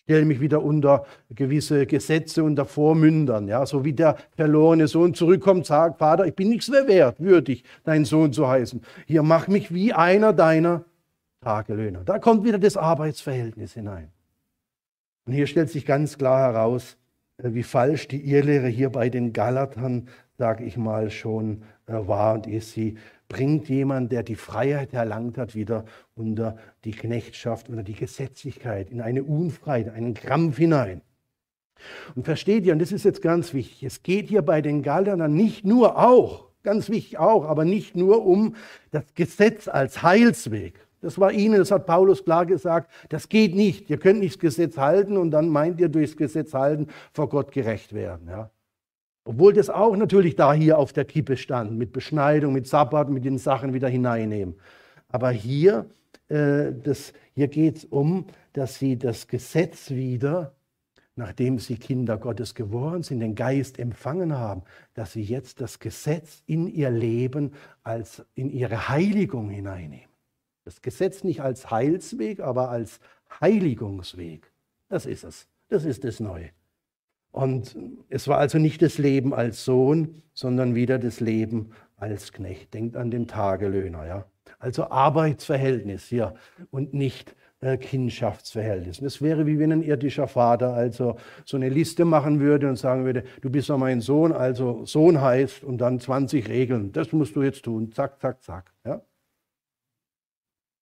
[0.06, 3.48] Stelle mich wieder unter gewisse Gesetze, unter Vormündern.
[3.48, 7.64] Ja, so wie der verlorene Sohn zurückkommt, sagt, Vater, ich bin nichts mehr wert, würdig,
[7.84, 8.82] dein Sohn zu heißen.
[9.08, 10.86] Hier, mach mich wie einer deiner
[11.42, 12.04] Tagelöhner.
[12.06, 14.12] Da kommt wieder das Arbeitsverhältnis hinein.
[15.26, 16.98] Und hier stellt sich ganz klar heraus,
[17.38, 22.36] äh, wie falsch die Irrlehre hier bei den Galatern, sage ich mal, schon äh, war
[22.36, 22.74] und ist.
[22.74, 25.86] Sie bringt jemand, der die Freiheit erlangt hat, wieder
[26.16, 31.02] unter die Knechtschaft, unter die Gesetzlichkeit, in eine Unfreiheit, einen Krampf hinein.
[32.16, 35.34] Und versteht ihr, und das ist jetzt ganz wichtig, es geht hier bei den Galatern
[35.34, 38.56] nicht nur auch, ganz wichtig auch, aber nicht nur um
[38.92, 40.86] das Gesetz als Heilsweg.
[41.02, 43.90] Das war ihnen, das hat Paulus klar gesagt, das geht nicht.
[43.92, 47.52] Ihr könnt nicht das Gesetz halten und dann meint ihr durchs Gesetz halten vor Gott
[47.52, 48.28] gerecht werden.
[48.28, 48.50] Ja.
[49.26, 53.26] Obwohl das auch natürlich da hier auf der Kippe stand, mit Beschneidung, mit Sabbat, mit
[53.26, 54.56] den Sachen wieder hineinnehmen.
[55.10, 55.90] Aber hier,
[56.30, 56.72] äh,
[57.34, 60.54] hier geht es um, dass sie das Gesetz wieder,
[61.16, 64.62] nachdem sie Kinder Gottes geworden sind, den Geist empfangen haben,
[64.94, 70.10] dass sie jetzt das Gesetz in ihr Leben als in ihre Heiligung hineinnehmen.
[70.66, 73.00] Das Gesetz nicht als Heilsweg, aber als
[73.42, 74.52] Heiligungsweg.
[74.88, 75.48] Das ist es.
[75.68, 76.50] Das ist das Neue.
[77.36, 77.76] Und
[78.08, 82.74] es war also nicht das Leben als Sohn, sondern wieder das Leben als Knecht.
[82.74, 84.26] Denkt an den Tagelöhner, ja.
[84.58, 86.36] Also Arbeitsverhältnis hier
[86.72, 89.02] und nicht äh, Kindschaftsverhältnis.
[89.02, 93.04] Das wäre wie wenn ein irdischer Vater also so eine Liste machen würde und sagen
[93.04, 96.94] würde, du bist doch mein Sohn, also Sohn heißt und dann 20 Regeln.
[96.94, 97.92] Das musst du jetzt tun.
[97.92, 98.75] Zack, zack, zack.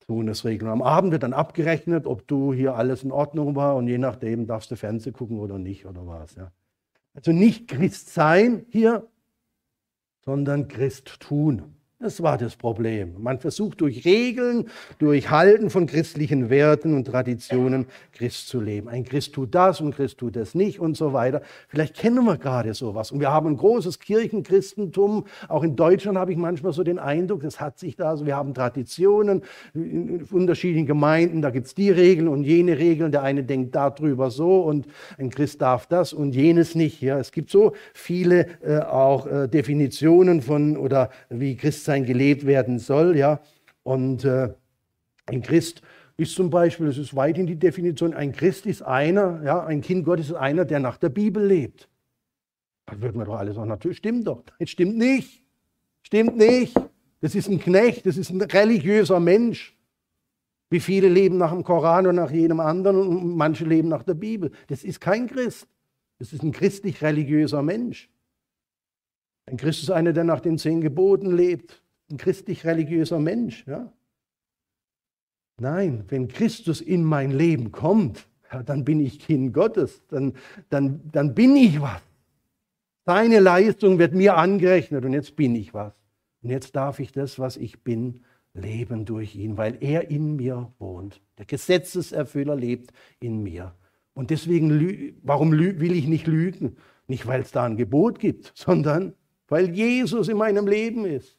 [0.08, 0.16] Ja?
[0.16, 0.72] Sohnesregeln.
[0.72, 4.48] Am Abend wird dann abgerechnet, ob du hier alles in Ordnung war und je nachdem
[4.48, 6.36] darfst du Fernsehen gucken oder nicht oder was.
[6.36, 6.52] Ja.
[7.14, 9.08] Also nicht Christ sein hier,
[10.26, 11.76] sondern Christ tun.
[12.04, 13.14] Das war das Problem.
[13.18, 14.66] Man versucht durch Regeln,
[15.00, 18.90] durch Halten von christlichen Werten und Traditionen Christ zu leben.
[18.90, 21.42] Ein Christ tut das und Christ tut das nicht und so weiter.
[21.70, 23.14] Vielleicht kennen wir gerade sowas.
[23.14, 25.24] Und wir haben ein großes Kirchenchristentum.
[25.48, 28.26] Auch in Deutschland habe ich manchmal so den Eindruck, das hat sich da so.
[28.26, 29.42] Wir haben Traditionen
[29.74, 31.42] in unterschiedlichen Gemeinden.
[31.42, 33.14] Da gibt es die Regeln und jene Regeln.
[33.14, 34.88] Der eine denkt darüber so und
[35.18, 37.02] ein Christ darf das und jenes nicht.
[37.02, 42.46] Ja, es gibt so viele äh, auch äh, Definitionen von oder wie Christsein Christsein gelebt
[42.46, 43.16] werden soll.
[43.16, 43.40] Ja?
[43.84, 44.54] Und äh,
[45.26, 45.82] ein Christ
[46.18, 50.06] ist zum Beispiel, das ist weithin die Definition, ein Christ ist einer, ja, ein Kind
[50.06, 51.90] Gottes ist einer, der nach der Bibel lebt.
[52.86, 54.44] Da würden wir doch alle sagen, natürlich stimmt doch.
[54.60, 55.44] Das stimmt nicht.
[56.04, 56.76] Stimmt nicht.
[57.22, 59.78] Das ist ein Knecht, das ist ein religiöser Mensch.
[60.70, 64.16] Wie viele leben nach dem Koran und nach jedem anderen und manche leben nach der
[64.16, 64.52] Bibel.
[64.68, 65.68] Das ist kein Christ.
[66.20, 68.10] Das ist ein christlich-religiöser Mensch.
[69.46, 73.66] Ein Christ ist einer, der nach den zehn Geboten lebt ein christlich-religiöser Mensch.
[73.68, 73.92] Ja?
[75.60, 80.34] Nein, wenn Christus in mein Leben kommt, ja, dann bin ich Kind Gottes, dann,
[80.70, 82.02] dann, dann bin ich was.
[83.06, 85.94] Seine Leistung wird mir angerechnet und jetzt bin ich was.
[86.42, 88.22] Und jetzt darf ich das, was ich bin,
[88.54, 91.22] leben durch ihn, weil er in mir wohnt.
[91.38, 93.74] Der Gesetzeserfüller lebt in mir.
[94.14, 96.78] Und deswegen, warum will ich nicht lügen?
[97.08, 99.14] Nicht, weil es da ein Gebot gibt, sondern
[99.48, 101.38] weil Jesus in meinem Leben ist.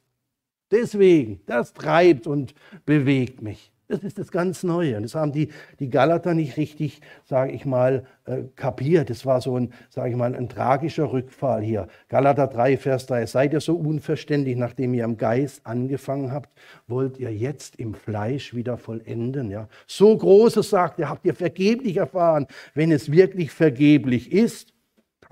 [0.74, 2.52] Deswegen, das treibt und
[2.84, 3.70] bewegt mich.
[3.86, 4.96] Das ist das ganz Neue.
[4.96, 9.08] Und das haben die, die Galater nicht richtig, sage ich mal, äh, kapiert.
[9.08, 11.86] Das war so ein, sage ich mal, ein tragischer Rückfall hier.
[12.08, 13.26] Galater 3, Vers 3.
[13.26, 16.58] Seid ihr so unverständlich, nachdem ihr im Geist angefangen habt,
[16.88, 19.50] wollt ihr jetzt im Fleisch wieder vollenden?
[19.50, 19.68] Ja?
[19.86, 24.73] So Großes sagt ihr, habt ihr vergeblich erfahren, wenn es wirklich vergeblich ist.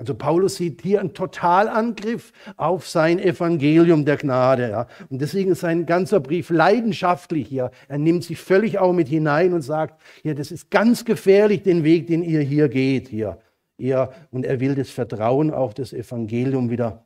[0.03, 4.69] Also Paulus sieht hier einen Totalangriff auf sein Evangelium der Gnade.
[4.69, 4.89] Ja.
[5.11, 7.71] Und deswegen ist sein ganzer Brief leidenschaftlich hier.
[7.87, 11.85] Er nimmt sich völlig auch mit hinein und sagt, ja, das ist ganz gefährlich, den
[11.85, 13.07] Weg, den ihr hier geht.
[13.07, 13.39] Hier.
[13.79, 17.05] Ihr, und er will das Vertrauen auf das Evangelium wieder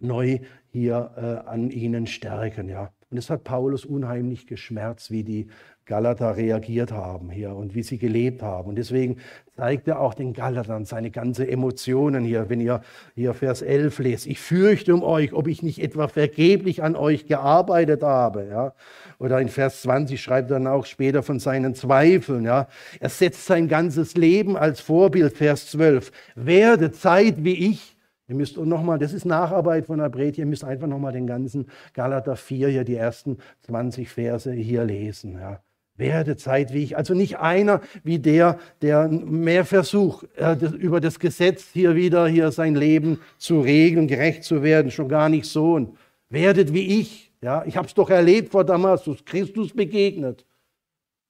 [0.00, 0.40] neu
[0.72, 2.68] hier äh, an ihnen stärken.
[2.68, 2.90] Ja.
[3.12, 5.48] Und es hat Paulus unheimlich geschmerzt, wie die
[5.84, 8.70] Galater reagiert haben hier und wie sie gelebt haben.
[8.70, 9.18] Und deswegen
[9.54, 12.80] zeigt er auch den Galatern seine ganzen Emotionen hier, wenn ihr
[13.14, 14.26] hier Vers 11 lest.
[14.26, 18.46] Ich fürchte um euch, ob ich nicht etwa vergeblich an euch gearbeitet habe.
[18.48, 18.72] Ja?
[19.18, 22.46] Oder in Vers 20 schreibt er dann auch später von seinen Zweifeln.
[22.46, 22.68] Ja?
[22.98, 26.12] Er setzt sein ganzes Leben als Vorbild, Vers 12.
[26.34, 27.94] Werde Zeit wie ich.
[28.32, 31.66] Ihr müsst nochmal, das ist Nacharbeit von der Bret, ihr müsst einfach nochmal den ganzen
[31.92, 35.38] Galater 4 hier, die ersten 20 Verse hier lesen.
[35.38, 35.60] Ja?
[35.98, 36.34] Werde
[36.72, 36.96] ich.
[36.96, 42.52] Also nicht einer wie der, der mehr versucht, äh, über das Gesetz hier wieder hier
[42.52, 45.74] sein Leben zu regeln, gerecht zu werden, schon gar nicht so.
[45.74, 45.98] Und
[46.30, 47.34] werdet wie ich.
[47.42, 50.46] Ja, ich habe es doch erlebt vor Damaskus, Christus begegnet.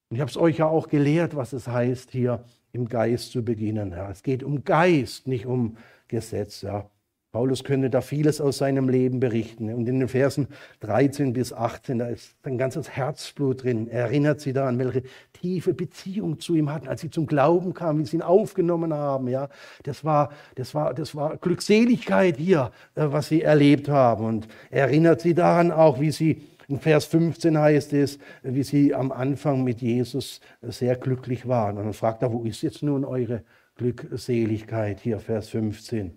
[0.08, 3.44] Und ich habe es euch ja auch gelehrt, was es heißt, hier im Geist zu
[3.44, 3.90] beginnen.
[3.90, 5.76] Ja, es geht um Geist, nicht um
[6.12, 6.60] Gesetz.
[6.60, 6.90] Ja.
[7.32, 9.72] Paulus könnte da vieles aus seinem Leben berichten.
[9.72, 10.48] Und in den Versen
[10.80, 13.88] 13 bis 18, da ist ein ganzes Herzblut drin.
[13.88, 18.00] Er erinnert sie daran, welche tiefe Beziehung zu ihm hatten, als sie zum Glauben kamen,
[18.00, 19.28] wie sie ihn aufgenommen haben.
[19.28, 19.48] Ja,
[19.84, 24.26] das war, das war, das war Glückseligkeit hier, äh, was sie erlebt haben.
[24.26, 28.94] Und er erinnert sie daran auch, wie sie in Vers 15 heißt es, wie sie
[28.94, 31.78] am Anfang mit Jesus sehr glücklich waren.
[31.78, 33.42] Und dann fragt er, wo ist jetzt nun eure
[33.82, 35.00] Glückseligkeit?
[35.00, 36.16] Hier, Vers 15.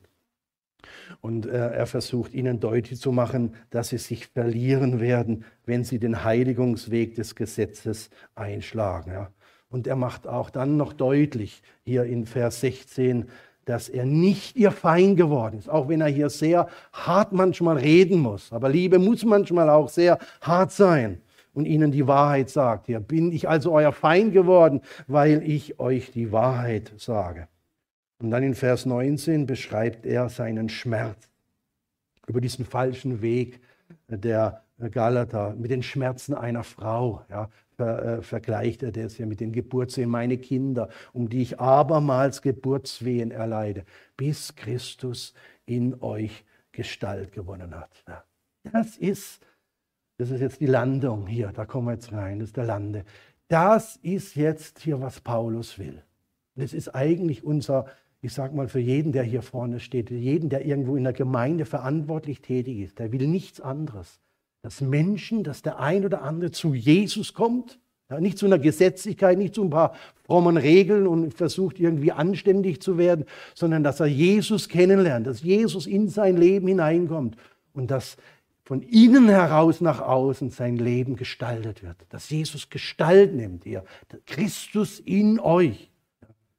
[1.22, 6.00] Und äh, er versucht ihnen deutlich zu machen, dass sie sich verlieren werden, wenn sie
[6.00, 9.12] den Heiligungsweg des Gesetzes einschlagen.
[9.12, 9.32] Ja.
[9.70, 13.26] Und er macht auch dann noch deutlich hier in Vers 16,
[13.66, 18.20] dass er nicht ihr Feind geworden ist, auch wenn er hier sehr hart manchmal reden
[18.20, 18.54] muss.
[18.54, 21.20] Aber Liebe muss manchmal auch sehr hart sein
[21.56, 22.86] und ihnen die Wahrheit sagt.
[22.86, 27.48] Hier bin ich also euer Feind geworden, weil ich euch die Wahrheit sage.
[28.20, 31.30] Und dann in Vers 19 beschreibt er seinen Schmerz
[32.28, 33.60] über diesen falschen Weg
[34.08, 37.26] der Galater, mit den Schmerzen einer Frau.
[37.30, 41.60] Ja, ver, äh, vergleicht er das ja mit den Geburtswehen, meine Kinder, um die ich
[41.60, 43.86] abermals Geburtswehen erleide,
[44.18, 45.34] bis Christus
[45.66, 48.04] in euch Gestalt gewonnen hat.
[48.08, 48.24] Ja,
[48.72, 49.46] das ist,
[50.18, 53.06] das ist jetzt die Landung hier, da kommen wir jetzt rein, das ist der Lande.
[53.48, 56.02] Das ist jetzt hier, was Paulus will.
[56.56, 57.86] Das ist eigentlich unser
[58.26, 61.66] ich sage mal für jeden, der hier vorne steht, jeden, der irgendwo in der Gemeinde
[61.66, 64.20] verantwortlich tätig ist, der will nichts anderes.
[64.64, 67.78] Dass Menschen, dass der ein oder andere zu Jesus kommt,
[68.10, 69.94] ja, nicht zu einer Gesetzlichkeit, nicht zu ein paar
[70.26, 75.86] frommen Regeln und versucht irgendwie anständig zu werden, sondern dass er Jesus kennenlernt, dass Jesus
[75.86, 77.38] in sein Leben hineinkommt
[77.74, 78.18] und dass
[78.64, 81.98] von innen heraus nach außen sein Leben gestaltet wird.
[82.10, 83.84] Dass Jesus Gestalt nimmt hier.
[84.26, 85.92] Christus in euch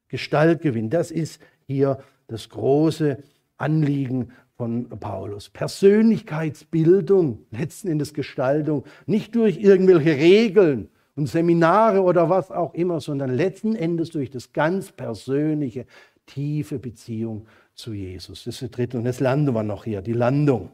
[0.07, 0.93] Gestalt gewinnt.
[0.93, 3.17] Das ist hier das große
[3.57, 5.49] Anliegen von Paulus.
[5.49, 13.33] Persönlichkeitsbildung, letzten Endes Gestaltung, nicht durch irgendwelche Regeln und Seminare oder was auch immer, sondern
[13.33, 15.85] letzten Endes durch das ganz persönliche,
[16.25, 18.45] tiefe Beziehung zu Jesus.
[18.45, 20.71] Das ist der dritte und das landen wir noch hier, die Landung.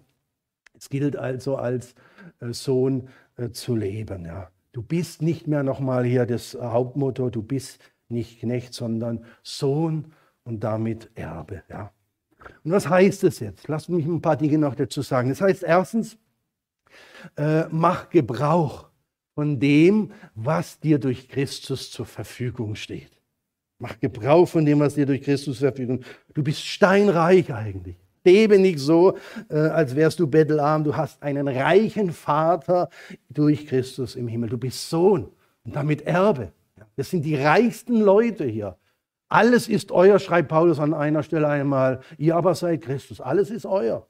[0.78, 1.96] Es gilt also als
[2.40, 4.26] äh, Sohn äh, zu leben.
[4.26, 4.50] Ja.
[4.72, 7.80] Du bist nicht mehr nochmal hier das Hauptmotto, du bist
[8.10, 11.64] nicht Knecht, sondern Sohn und damit Erbe.
[11.70, 11.92] Ja.
[12.64, 13.68] Und was heißt das jetzt?
[13.68, 15.30] Lass mich ein paar Dinge noch dazu sagen.
[15.30, 16.18] Das heißt erstens,
[17.38, 18.90] äh, mach Gebrauch
[19.36, 23.12] von dem, was dir durch Christus zur Verfügung steht.
[23.80, 26.16] Mach Gebrauch von dem, was dir durch Christus zur Verfügung steht.
[26.34, 27.98] Du bist steinreich eigentlich.
[28.26, 29.18] Lebe nicht so,
[29.50, 30.84] äh, als wärst du bettelarm.
[30.84, 32.90] Du hast einen reichen Vater
[33.30, 34.50] durch Christus im Himmel.
[34.50, 35.30] Du bist Sohn
[35.66, 36.54] und damit Erbe.
[36.96, 38.78] Das sind die reichsten Leute hier.
[39.34, 42.02] Alles ist euer, schreibt Paulus an einer Stelle einmal.
[42.20, 43.20] Ihr aber seid Christus.
[43.20, 44.06] Alles ist euer.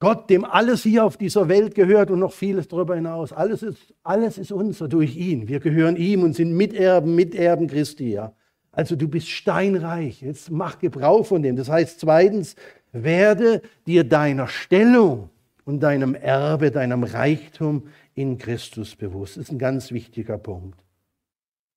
[0.00, 3.30] Gott, dem alles hier auf dieser Welt gehört und noch vieles darüber hinaus.
[3.30, 5.48] Alles ist, alles ist unser durch ihn.
[5.48, 8.12] Wir gehören ihm und sind Miterben, Miterben Christi.
[8.12, 8.32] Ja.
[8.70, 10.22] Also du bist steinreich.
[10.22, 11.54] Jetzt mach Gebrauch von dem.
[11.54, 12.56] Das heißt zweitens,
[12.90, 15.28] werde dir deiner Stellung
[15.66, 17.82] und deinem Erbe, deinem Reichtum
[18.14, 19.36] in Christus bewusst.
[19.36, 20.82] Das ist ein ganz wichtiger Punkt.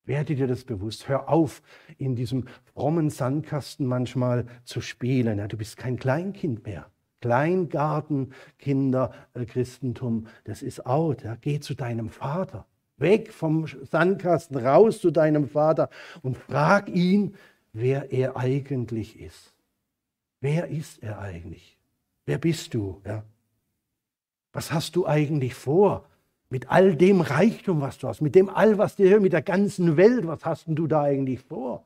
[0.05, 1.07] Werde dir das bewusst.
[1.07, 1.61] Hör auf,
[1.97, 5.39] in diesem frommen Sandkasten manchmal zu spielen.
[5.39, 6.91] Ja, du bist kein Kleinkind mehr.
[7.21, 11.23] Kleingarten, Kinder, äh, Christentum, das ist out.
[11.23, 11.35] Ja.
[11.41, 12.67] Geh zu deinem Vater.
[12.97, 15.89] Weg vom Sandkasten, raus zu deinem Vater
[16.21, 17.35] und frag ihn,
[17.73, 19.53] wer er eigentlich ist.
[20.39, 21.77] Wer ist er eigentlich?
[22.25, 23.01] Wer bist du?
[23.05, 23.23] Ja?
[24.53, 26.07] Was hast du eigentlich vor?
[26.55, 29.97] Mit all dem Reichtum, was du hast, mit dem all, was dir mit der ganzen
[29.97, 31.85] Welt, was hast du da eigentlich vor?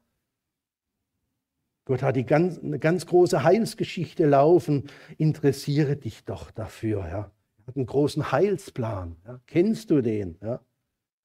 [1.86, 4.84] Gott hat die ganz, eine ganz große Heilsgeschichte laufen.
[5.18, 7.00] Interessiere dich doch dafür.
[7.00, 7.32] Ja?
[7.58, 9.16] Er hat einen großen Heilsplan.
[9.26, 9.40] Ja?
[9.48, 10.38] Kennst du den?
[10.40, 10.60] Ja?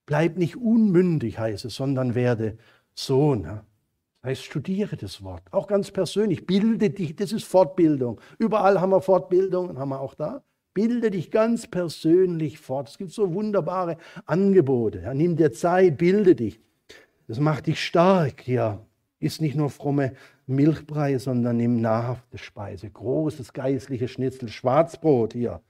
[0.06, 2.56] Bleib nicht unmündig, heißt es, sondern werde
[2.94, 3.42] Sohn.
[3.42, 3.66] Ja?
[4.22, 5.42] Das heißt, studiere das Wort.
[5.50, 6.46] Auch ganz persönlich.
[6.46, 7.14] Bilde dich.
[7.14, 8.22] Das ist Fortbildung.
[8.38, 10.42] Überall haben wir Fortbildungen, haben wir auch da.
[10.74, 12.88] Bilde dich ganz persönlich fort.
[12.88, 15.00] Es gibt so wunderbare Angebote.
[15.02, 16.60] Ja, nimm dir Zeit, bilde dich.
[17.28, 18.46] Das macht dich stark.
[18.46, 18.84] Ja,
[19.20, 20.14] ist nicht nur fromme
[20.46, 22.90] Milchbrei, sondern nimm nahrhafte Speise.
[22.90, 25.62] Großes geistliches Schnitzel, Schwarzbrot hier.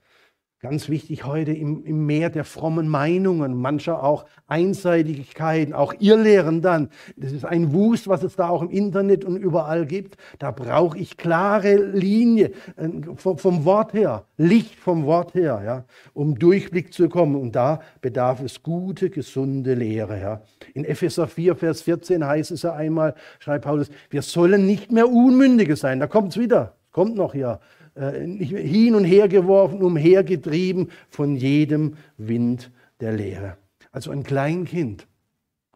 [0.61, 6.89] Ganz wichtig heute im, im Meer der frommen Meinungen, mancher auch Einseitigkeiten, auch Irrlehren dann.
[7.17, 10.15] Das ist ein Wust, was es da auch im Internet und überall gibt.
[10.39, 15.85] Da brauche ich klare Linie äh, vom, vom, Wort her, Licht vom Wort her, ja,
[16.13, 17.35] um Durchblick zu kommen.
[17.35, 20.19] Und da bedarf es gute, gesunde Lehre.
[20.21, 20.41] Ja.
[20.73, 25.09] In Epheser 4, Vers 14 heißt es ja einmal, schreibt Paulus, wir sollen nicht mehr
[25.09, 25.99] Unmündige sein.
[25.99, 31.95] Da kommt es wieder, kommt noch ja äh, hin und her geworfen, umhergetrieben von jedem
[32.17, 33.57] Wind der Lehre.
[33.91, 35.07] Also ein Kleinkind,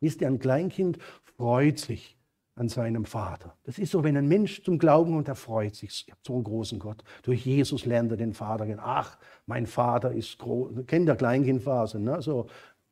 [0.01, 0.97] wisst ihr, ein Kleinkind
[1.37, 2.17] freut sich
[2.55, 3.55] an seinem Vater.
[3.63, 6.03] Das ist so, wenn ein Mensch zum Glauben kommt, er freut sich.
[6.05, 7.05] Ich habe so einen großen Gott.
[7.23, 8.81] Durch Jesus lernt er den Vater kennen.
[8.83, 10.85] Ach, mein Vater ist groß.
[10.85, 12.21] Kennt der Kleinkindphase, ne?
[12.21, 12.47] So,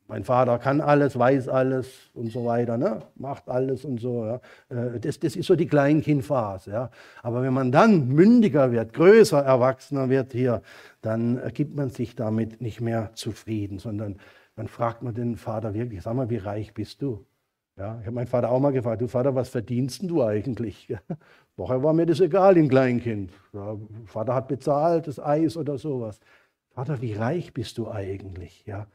[0.08, 3.02] mein Vater kann alles, weiß alles und so weiter, ne?
[3.16, 4.24] macht alles und so.
[4.24, 4.40] Ja?
[4.70, 6.70] Äh, das, das ist so die Kleinkindphase.
[6.70, 6.90] Ja?
[7.22, 10.62] Aber wenn man dann mündiger wird, größer, erwachsener wird hier,
[11.02, 14.16] dann gibt man sich damit nicht mehr zufrieden, sondern
[14.56, 17.26] dann fragt man den Vater wirklich, sag mal, wie reich bist du?
[17.76, 20.92] Ja, ich habe meinen Vater auch mal gefragt, du Vater, was verdienst du eigentlich?
[21.54, 23.30] Vorher war mir das egal im Kleinkind.
[23.52, 26.18] Ja, Vater hat bezahlt, das Eis oder sowas.
[26.70, 28.64] Vater, wie reich bist du eigentlich?
[28.66, 28.86] Ja,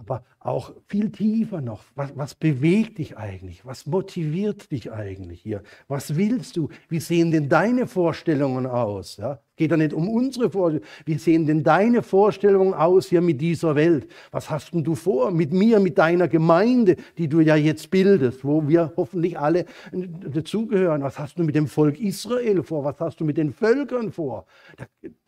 [0.00, 3.66] aber auch viel tiefer noch, was, was, bewegt dich eigentlich?
[3.66, 5.62] Was motiviert dich eigentlich hier?
[5.88, 6.70] Was willst du?
[6.88, 9.18] Wie sehen denn deine Vorstellungen aus?
[9.18, 9.40] Ja?
[9.56, 10.88] Geht ja nicht um unsere Vorstellungen.
[11.04, 14.10] Wie sehen denn deine Vorstellungen aus hier mit dieser Welt?
[14.30, 18.42] Was hast denn du vor mit mir, mit deiner Gemeinde, die du ja jetzt bildest,
[18.42, 21.02] wo wir hoffentlich alle dazugehören?
[21.02, 22.84] Was hast du mit dem Volk Israel vor?
[22.84, 24.46] Was hast du mit den Völkern vor?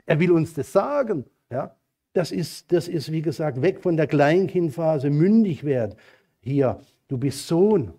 [0.07, 1.27] Er will uns das sagen.
[1.51, 1.77] Ja?
[2.13, 5.95] Das ist, das ist, wie gesagt, weg von der Kleinkindphase, mündig werden.
[6.41, 7.95] Hier, du bist Sohn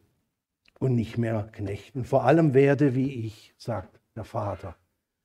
[0.80, 1.96] und nicht mehr Knecht.
[1.96, 4.76] Und vor allem werde wie ich, sagt der Vater.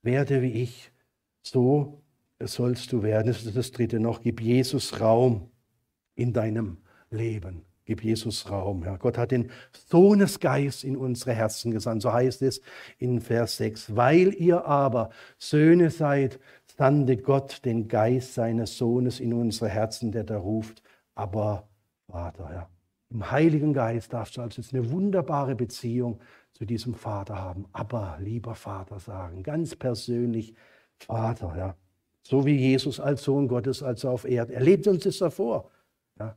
[0.03, 0.91] Werde wie ich,
[1.43, 2.01] so
[2.41, 3.27] sollst du werden.
[3.27, 4.23] Das ist das dritte noch.
[4.23, 5.51] Gib Jesus Raum
[6.15, 6.79] in deinem
[7.11, 7.63] Leben.
[7.85, 8.85] Gib Jesus Raum.
[8.85, 8.97] Ja.
[8.97, 12.03] Gott hat den Sohnesgeist in unsere Herzen gesandt.
[12.03, 12.61] So heißt es
[12.99, 13.97] in Vers 6.
[13.97, 15.09] Weil ihr aber
[15.39, 16.39] Söhne seid,
[16.79, 20.83] sandte Gott den Geist seines Sohnes in unsere Herzen, der da ruft,
[21.17, 21.69] aber
[22.07, 22.51] Vater.
[22.53, 22.69] Ja.
[23.11, 26.21] Im Heiligen Geist darfst du also jetzt eine wunderbare Beziehung
[26.53, 27.67] zu diesem Vater haben.
[27.73, 30.55] Aber lieber Vater sagen, ganz persönlich
[30.99, 31.55] Vater.
[31.57, 31.75] Ja.
[32.23, 34.53] So wie Jesus als Sohn Gottes, als auf Erden.
[34.53, 35.71] Er lebt uns das davor.
[36.19, 36.37] Ja.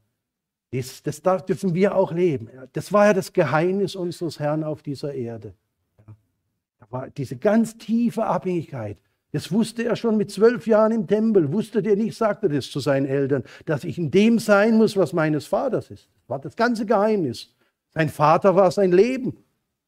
[0.72, 2.50] Das, das dürfen wir auch leben.
[2.74, 5.54] Das war ja das Geheimnis unseres Herrn auf dieser Erde.
[6.00, 6.16] Ja.
[6.80, 8.98] Da war diese ganz tiefe Abhängigkeit.
[9.32, 11.54] Das wusste er schon mit zwölf Jahren im Tempel.
[11.54, 15.14] Wusste der nicht, sagte das zu seinen Eltern, dass ich in dem sein muss, was
[15.14, 16.10] meines Vaters ist.
[16.14, 17.56] Das war das ganze Geheimnis.
[17.94, 19.38] Sein Vater war sein Leben.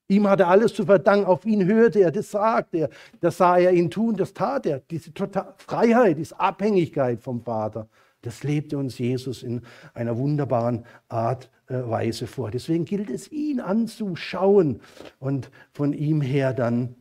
[0.08, 1.26] Ihm hatte alles zu verdanken.
[1.26, 2.90] Auf ihn hörte er, das sagte er.
[3.20, 4.80] Das sah er ihn tun, das tat er.
[4.80, 7.88] Diese total Freiheit, diese Abhängigkeit vom Vater,
[8.22, 9.62] das lebte uns Jesus in
[9.94, 12.52] einer wunderbaren Art äh, Weise vor.
[12.52, 14.80] Deswegen gilt es, ihn anzuschauen
[15.20, 16.96] und von ihm her dann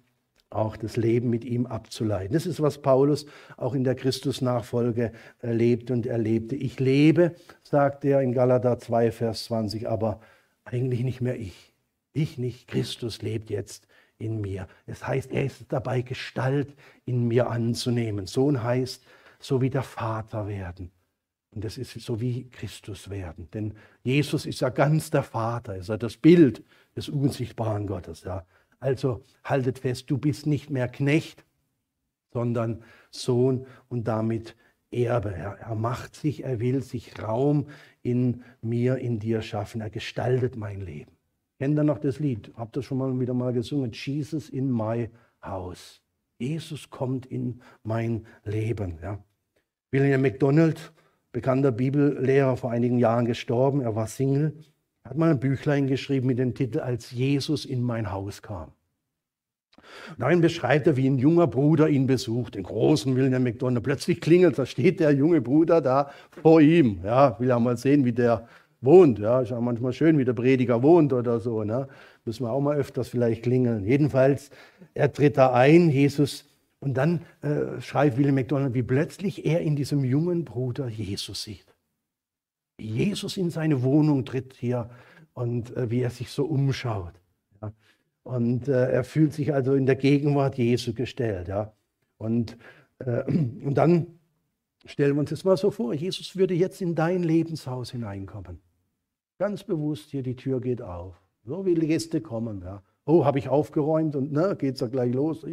[0.55, 2.33] auch das Leben mit ihm abzuleiten.
[2.33, 3.27] Das ist, was Paulus
[3.57, 6.57] auch in der Christusnachfolge erlebt und erlebte.
[6.57, 10.21] Ich lebe, sagt er in Galater 2, Vers 20, aber
[10.65, 11.75] eigentlich nicht mehr ich.
[12.13, 13.87] Ich nicht, Christus lebt jetzt
[14.19, 14.69] in mir.
[14.87, 16.75] Das heißt, er ist dabei, Gestalt
[17.05, 18.27] in mir anzunehmen.
[18.27, 19.05] Sohn heißt,
[19.41, 20.91] so wie der Vater werden.
[21.55, 23.51] Und das ist so wie Christus werden.
[23.53, 26.65] Denn Jesus ist ja ganz der Vater, ist ja das Bild
[26.97, 28.25] des unsichtbaren Gottes.
[28.25, 28.47] Ja.
[28.83, 31.45] Also haltet fest, du bist nicht mehr Knecht,
[32.33, 34.57] sondern Sohn und damit
[34.91, 35.33] Erbe.
[35.33, 37.69] Er, er macht sich, er will sich Raum
[38.03, 39.81] in mir, in dir schaffen.
[39.81, 41.13] Er gestaltet mein Leben.
[41.61, 42.51] Kennt ihr noch das Lied?
[42.57, 43.93] Habt ihr schon mal wieder mal gesungen?
[43.93, 45.09] Jesus in my
[45.41, 46.03] house.
[46.39, 48.99] Jesus kommt in mein Leben.
[49.01, 49.23] Ja.
[49.93, 50.93] William MacDonald,
[51.31, 53.81] bekannter Bibellehrer, vor einigen Jahren gestorben.
[53.81, 54.57] Er war Single
[55.05, 58.73] hat mal ein Büchlein geschrieben mit dem Titel Als Jesus in mein Haus kam.
[60.19, 63.85] Darin beschreibt er, wie ein junger Bruder ihn besucht, den großen William McDonald.
[63.85, 66.11] Plötzlich klingelt, da steht der junge Bruder da
[66.43, 67.01] vor ihm.
[67.05, 68.49] Ja, will ja mal sehen, wie der
[68.81, 69.19] wohnt.
[69.19, 71.65] Ja, ist ja manchmal schön, wie der Prediger wohnt oder so.
[71.65, 71.89] Ne?
[72.25, 73.85] Müssen wir auch mal öfters vielleicht klingeln.
[73.85, 74.51] Jedenfalls,
[74.95, 76.49] er tritt da ein, Jesus,
[76.81, 81.72] und dann äh, schreibt William McDonald, wie plötzlich er in diesem jungen Bruder Jesus sieht.
[82.79, 84.91] Jesus in seine Wohnung tritt hier
[85.35, 87.15] und äh, wie er sich so umschaut.
[87.61, 87.73] Ja.
[88.23, 91.49] Und äh, er fühlt sich also in der Gegenwart Jesu gestellt.
[91.49, 91.73] Ja.
[92.19, 92.57] Und,
[92.99, 94.07] äh, und dann
[94.85, 98.61] stellen wir uns das mal so vor, Jesus würde jetzt in dein Lebenshaus hineinkommen.
[99.39, 101.21] Ganz bewusst, hier die Tür geht auf.
[101.45, 102.63] So wie Gäste kommen.
[102.63, 102.83] Ja.
[103.05, 105.45] Oh, habe ich aufgeräumt und ne, geht es ja gleich los.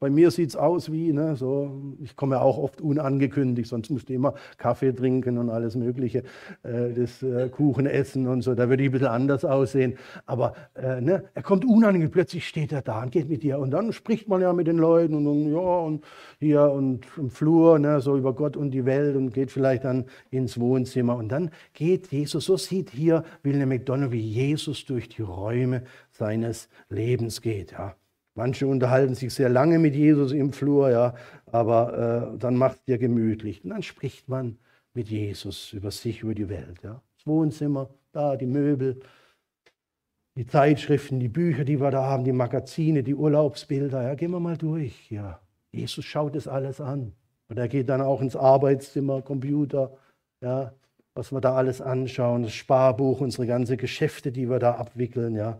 [0.00, 3.90] Bei mir sieht es aus wie, ne, so, ich komme ja auch oft unangekündigt, sonst
[3.90, 6.24] musste ich immer Kaffee trinken und alles Mögliche,
[6.62, 8.54] äh, das äh, Kuchen essen und so.
[8.54, 9.96] Da würde ich ein bisschen anders aussehen.
[10.26, 13.58] Aber äh, ne, er kommt unangekündigt, plötzlich steht er da und geht mit dir.
[13.60, 16.04] Und dann spricht man ja mit den Leuten und, und ja, und
[16.40, 20.06] hier und im Flur, ne, so über Gott und die Welt und geht vielleicht dann
[20.30, 21.16] ins Wohnzimmer.
[21.16, 25.82] Und dann geht Jesus, so sieht hier William McDonald, wie Jesus durch die Räume
[26.18, 27.72] seines Lebens geht.
[27.72, 27.96] Ja.
[28.34, 31.14] Manche unterhalten sich sehr lange mit Jesus im Flur, ja,
[31.46, 33.64] aber äh, dann macht dir gemütlich.
[33.64, 34.58] Und dann spricht man
[34.94, 36.82] mit Jesus über sich, über die Welt.
[36.82, 37.02] Ja.
[37.16, 39.00] Das Wohnzimmer, da die Möbel,
[40.36, 44.02] die Zeitschriften, die Bücher, die wir da haben, die Magazine, die Urlaubsbilder.
[44.02, 45.10] Ja, gehen wir mal durch.
[45.10, 45.40] Ja.
[45.72, 47.12] Jesus schaut das alles an.
[47.48, 49.96] Und er geht dann auch ins Arbeitszimmer, Computer,
[50.40, 50.72] ja,
[51.14, 55.34] was wir da alles anschauen, das Sparbuch, unsere ganzen Geschäfte, die wir da abwickeln.
[55.34, 55.58] Ja.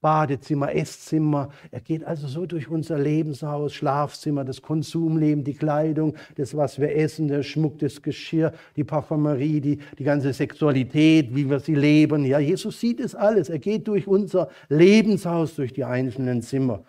[0.00, 1.48] Badezimmer, Esszimmer.
[1.70, 6.94] Er geht also so durch unser Lebenshaus, Schlafzimmer, das Konsumleben, die Kleidung, das, was wir
[6.94, 12.24] essen, der Schmuck, das Geschirr, die Parfümerie, die, die ganze Sexualität, wie wir sie leben.
[12.24, 13.48] Ja, Jesus sieht es alles.
[13.48, 16.84] Er geht durch unser Lebenshaus, durch die einzelnen Zimmer.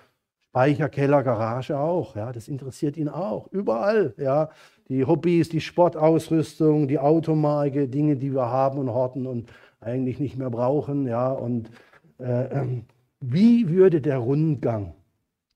[0.50, 2.16] Speicher, Keller, Garage auch.
[2.16, 3.48] Ja, das interessiert ihn auch.
[3.52, 4.14] Überall.
[4.18, 4.50] Ja,
[4.88, 10.38] die Hobbys, die Sportausrüstung, die Automarke, Dinge, die wir haben und horten und eigentlich nicht
[10.38, 11.08] mehr brauchen.
[11.08, 11.70] Ja, und
[12.20, 12.86] äh, ähm,
[13.20, 14.96] wie würde der Rundgang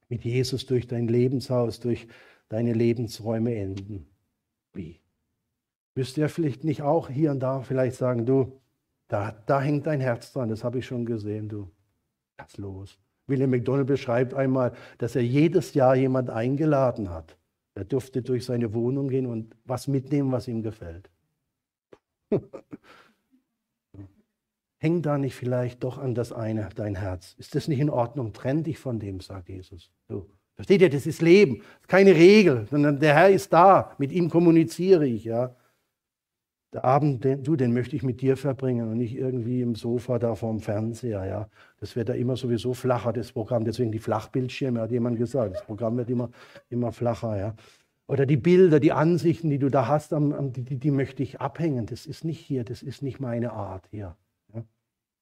[0.09, 2.07] mit Jesus durch dein Lebenshaus, durch
[2.49, 4.05] deine Lebensräume enden?
[4.74, 4.99] Wie?
[5.95, 8.59] Müsste er vielleicht nicht auch hier und da vielleicht sagen, du,
[9.07, 11.70] da, da hängt dein Herz dran, das habe ich schon gesehen, du,
[12.38, 12.97] lass los.
[13.28, 17.38] William McDonald beschreibt einmal, dass er jedes Jahr jemand eingeladen hat.
[17.76, 21.09] Er durfte durch seine Wohnung gehen und was mitnehmen, was ihm gefällt.
[24.84, 27.36] Häng da nicht vielleicht doch an das eine, dein Herz?
[27.38, 28.34] Ist das nicht in Ordnung?
[28.34, 29.89] Trenn dich von dem, sagt Jesus.
[30.09, 30.29] So.
[30.55, 35.07] Versteht ihr, das ist Leben, keine Regel, sondern der Herr ist da, mit ihm kommuniziere
[35.07, 35.55] ich, ja.
[36.73, 40.19] Der Abend, den, du, den möchte ich mit dir verbringen und nicht irgendwie im Sofa
[40.19, 41.49] da vorm Fernseher, ja.
[41.79, 45.55] Das wird da immer sowieso flacher, das Programm, deswegen die Flachbildschirme, hat jemand gesagt.
[45.55, 46.29] Das Programm wird immer,
[46.69, 47.55] immer flacher, ja.
[48.07, 51.86] Oder die Bilder, die Ansichten, die du da hast, die, die, möchte ich abhängen.
[51.86, 54.17] Das ist nicht hier, das ist nicht meine Art hier.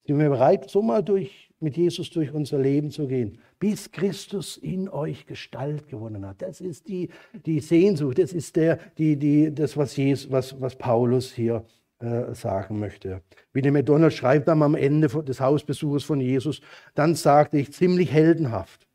[0.06, 4.58] Sind wir bereit, so mal durch, mit Jesus durch unser Leben zu gehen, bis Christus
[4.58, 6.41] in euch Gestalt gewonnen hat?
[6.41, 7.10] Das ist die,
[7.45, 11.64] die Sehnsucht, das ist der, die, die, das, was, Jesus, was, was Paulus hier
[11.99, 13.22] äh, sagen möchte.
[13.54, 16.62] William McDonald schreibt dann am Ende des Hausbesuches von Jesus,
[16.95, 18.88] dann sagte ich ziemlich heldenhaft,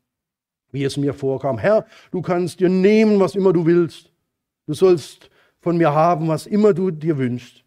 [0.71, 4.11] wie es mir vorkam, Herr, du kannst dir nehmen, was immer du willst.
[4.65, 5.29] Du sollst
[5.61, 7.63] von mir haben, was immer du dir wünschst.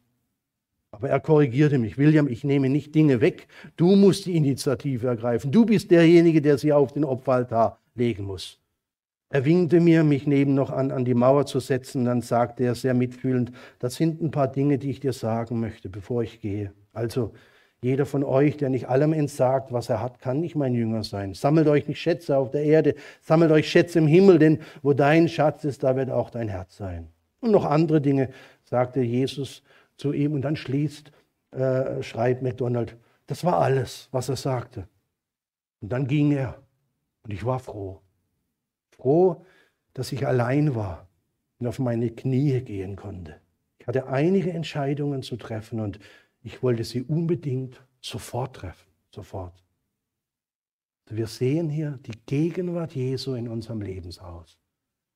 [1.00, 5.50] Aber er korrigierte mich, William, ich nehme nicht Dinge weg, du musst die Initiative ergreifen.
[5.50, 8.58] Du bist derjenige, der sie auf den Opferaltar legen muss.
[9.30, 12.04] Er winkte mir, mich neben noch an, an die Mauer zu setzen.
[12.04, 15.88] Dann sagte er sehr mitfühlend, das sind ein paar Dinge, die ich dir sagen möchte,
[15.88, 16.74] bevor ich gehe.
[16.92, 17.32] Also,
[17.80, 21.32] jeder von euch, der nicht allem entsagt, was er hat, kann nicht mein Jünger sein.
[21.32, 25.30] Sammelt euch nicht Schätze auf der Erde, sammelt euch Schätze im Himmel, denn wo dein
[25.30, 27.08] Schatz ist, da wird auch dein Herz sein.
[27.40, 28.28] Und noch andere Dinge
[28.64, 29.62] sagte Jesus
[30.00, 31.12] zu ihm und dann schließt,
[31.52, 32.96] äh, schreibt McDonald,
[33.26, 34.88] das war alles, was er sagte.
[35.80, 36.62] Und dann ging er
[37.22, 38.00] und ich war froh.
[38.90, 39.44] Froh,
[39.94, 41.08] dass ich allein war
[41.58, 43.40] und auf meine Knie gehen konnte.
[43.78, 45.98] Ich hatte einige Entscheidungen zu treffen und
[46.42, 49.62] ich wollte sie unbedingt sofort treffen, sofort.
[51.06, 54.59] Wir sehen hier die Gegenwart Jesu in unserem Lebenshaus.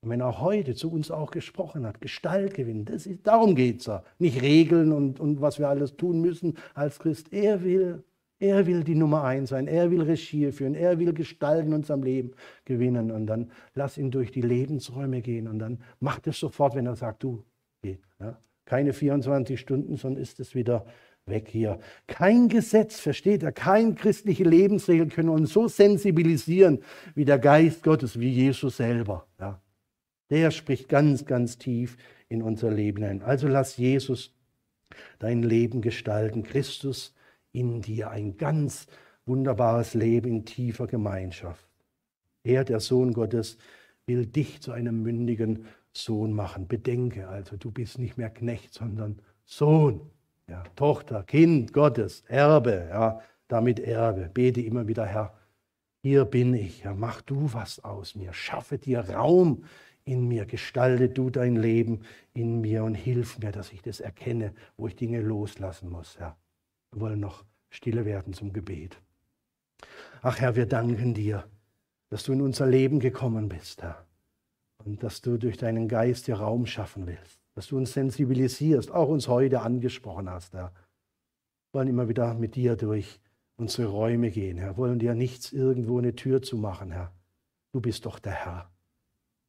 [0.04, 3.80] Und wenn er heute zu uns auch gesprochen hat, Gestalt gewinnen, das ist, darum geht
[3.80, 4.02] es ja.
[4.18, 7.32] Nicht Regeln und, und was wir alles tun müssen als Christ.
[7.32, 8.04] Er will,
[8.38, 12.02] er will die Nummer eins sein, er will Regie führen, er will Gestalt in unserem
[12.02, 12.32] Leben
[12.66, 13.10] gewinnen.
[13.10, 16.96] Und dann lass ihn durch die Lebensräume gehen und dann macht es sofort, wenn er
[16.96, 17.42] sagt, du,
[17.80, 17.96] geh.
[18.20, 18.38] Ja?
[18.66, 20.84] Keine 24 Stunden, sondern ist es wieder
[21.24, 21.78] weg hier.
[22.06, 26.80] Kein Gesetz, versteht er, kein christliche Lebensregel können uns so sensibilisieren
[27.14, 29.26] wie der Geist Gottes, wie Jesus selber.
[29.40, 29.62] Ja.
[30.30, 31.96] Der spricht ganz, ganz tief
[32.28, 33.22] in unser Leben ein.
[33.22, 34.34] Also lass Jesus
[35.18, 36.42] dein Leben gestalten.
[36.42, 37.14] Christus
[37.52, 38.86] in dir ein ganz
[39.26, 41.66] wunderbares Leben in tiefer Gemeinschaft.
[42.42, 43.58] Er, der Sohn Gottes,
[44.06, 46.68] will dich zu einem mündigen Sohn machen.
[46.68, 50.10] Bedenke also, du bist nicht mehr Knecht, sondern Sohn
[50.48, 54.30] ja, Tochter, Kind Gottes, Erbe, ja, damit Erbe.
[54.32, 55.34] Bete immer wieder, Herr,
[56.02, 59.64] hier bin ich, ja, mach du was aus mir, schaffe dir Raum
[60.04, 62.00] in mir, gestalte du dein Leben
[62.32, 66.16] in mir und hilf mir, dass ich das erkenne, wo ich Dinge loslassen muss.
[66.20, 66.36] Ja.
[66.92, 69.00] Wir wollen noch stille werden zum Gebet.
[70.22, 71.48] Ach Herr, wir danken dir,
[72.10, 74.06] dass du in unser Leben gekommen bist, Herr,
[74.84, 79.08] und dass du durch deinen Geist dir Raum schaffen willst dass du uns sensibilisierst, auch
[79.08, 80.72] uns heute angesprochen hast, Herr.
[81.70, 83.20] Wir wollen immer wieder mit dir durch
[83.56, 84.72] unsere Räume gehen, Herr.
[84.72, 87.12] Wir wollen dir nichts irgendwo eine Tür zu machen, Herr.
[87.72, 88.70] Du bist doch der Herr.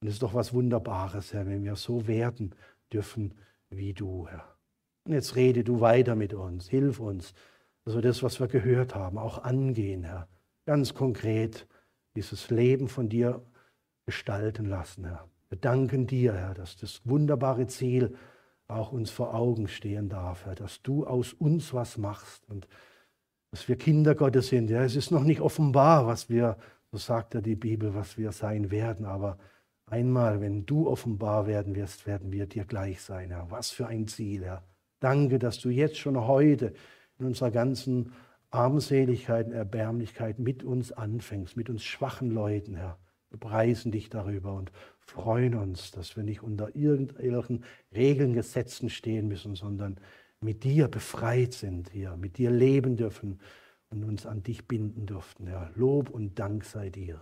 [0.05, 2.53] Und es ist doch was Wunderbares, Herr, wenn wir so werden
[2.93, 3.33] dürfen
[3.71, 4.55] wie du, Herr.
[5.03, 7.33] Und jetzt rede du weiter mit uns, hilf uns,
[7.83, 10.27] dass wir das, was wir gehört haben, auch angehen, Herr.
[10.67, 11.65] Ganz konkret
[12.15, 13.41] dieses Leben von dir
[14.05, 15.27] gestalten lassen, Herr.
[15.49, 18.15] Wir danken dir, Herr, dass das wunderbare Ziel
[18.67, 22.67] auch uns vor Augen stehen darf, Herr, dass du aus uns was machst und
[23.49, 24.69] dass wir Kinder Gottes sind.
[24.69, 26.57] Ja, es ist noch nicht offenbar, was wir,
[26.91, 29.39] so sagt ja die Bibel, was wir sein werden, aber
[29.87, 33.49] einmal, wenn du offenbar werden wirst, werden wir dir gleich sein, Herr.
[33.51, 34.63] Was für ein Ziel, Herr.
[34.99, 36.73] Danke, dass du jetzt schon heute
[37.19, 38.13] in unserer ganzen
[38.49, 42.97] Armseligkeit und Erbärmlichkeit mit uns anfängst, mit uns schwachen Leuten, Herr.
[43.29, 49.27] Wir preisen dich darüber und freuen uns, dass wir nicht unter irgendwelchen Regeln, Gesetzen stehen
[49.27, 49.99] müssen, sondern
[50.39, 53.39] mit dir befreit sind hier, mit dir leben dürfen
[53.89, 55.47] und uns an dich binden dürften.
[55.47, 57.21] Ja, Lob und Dank sei dir.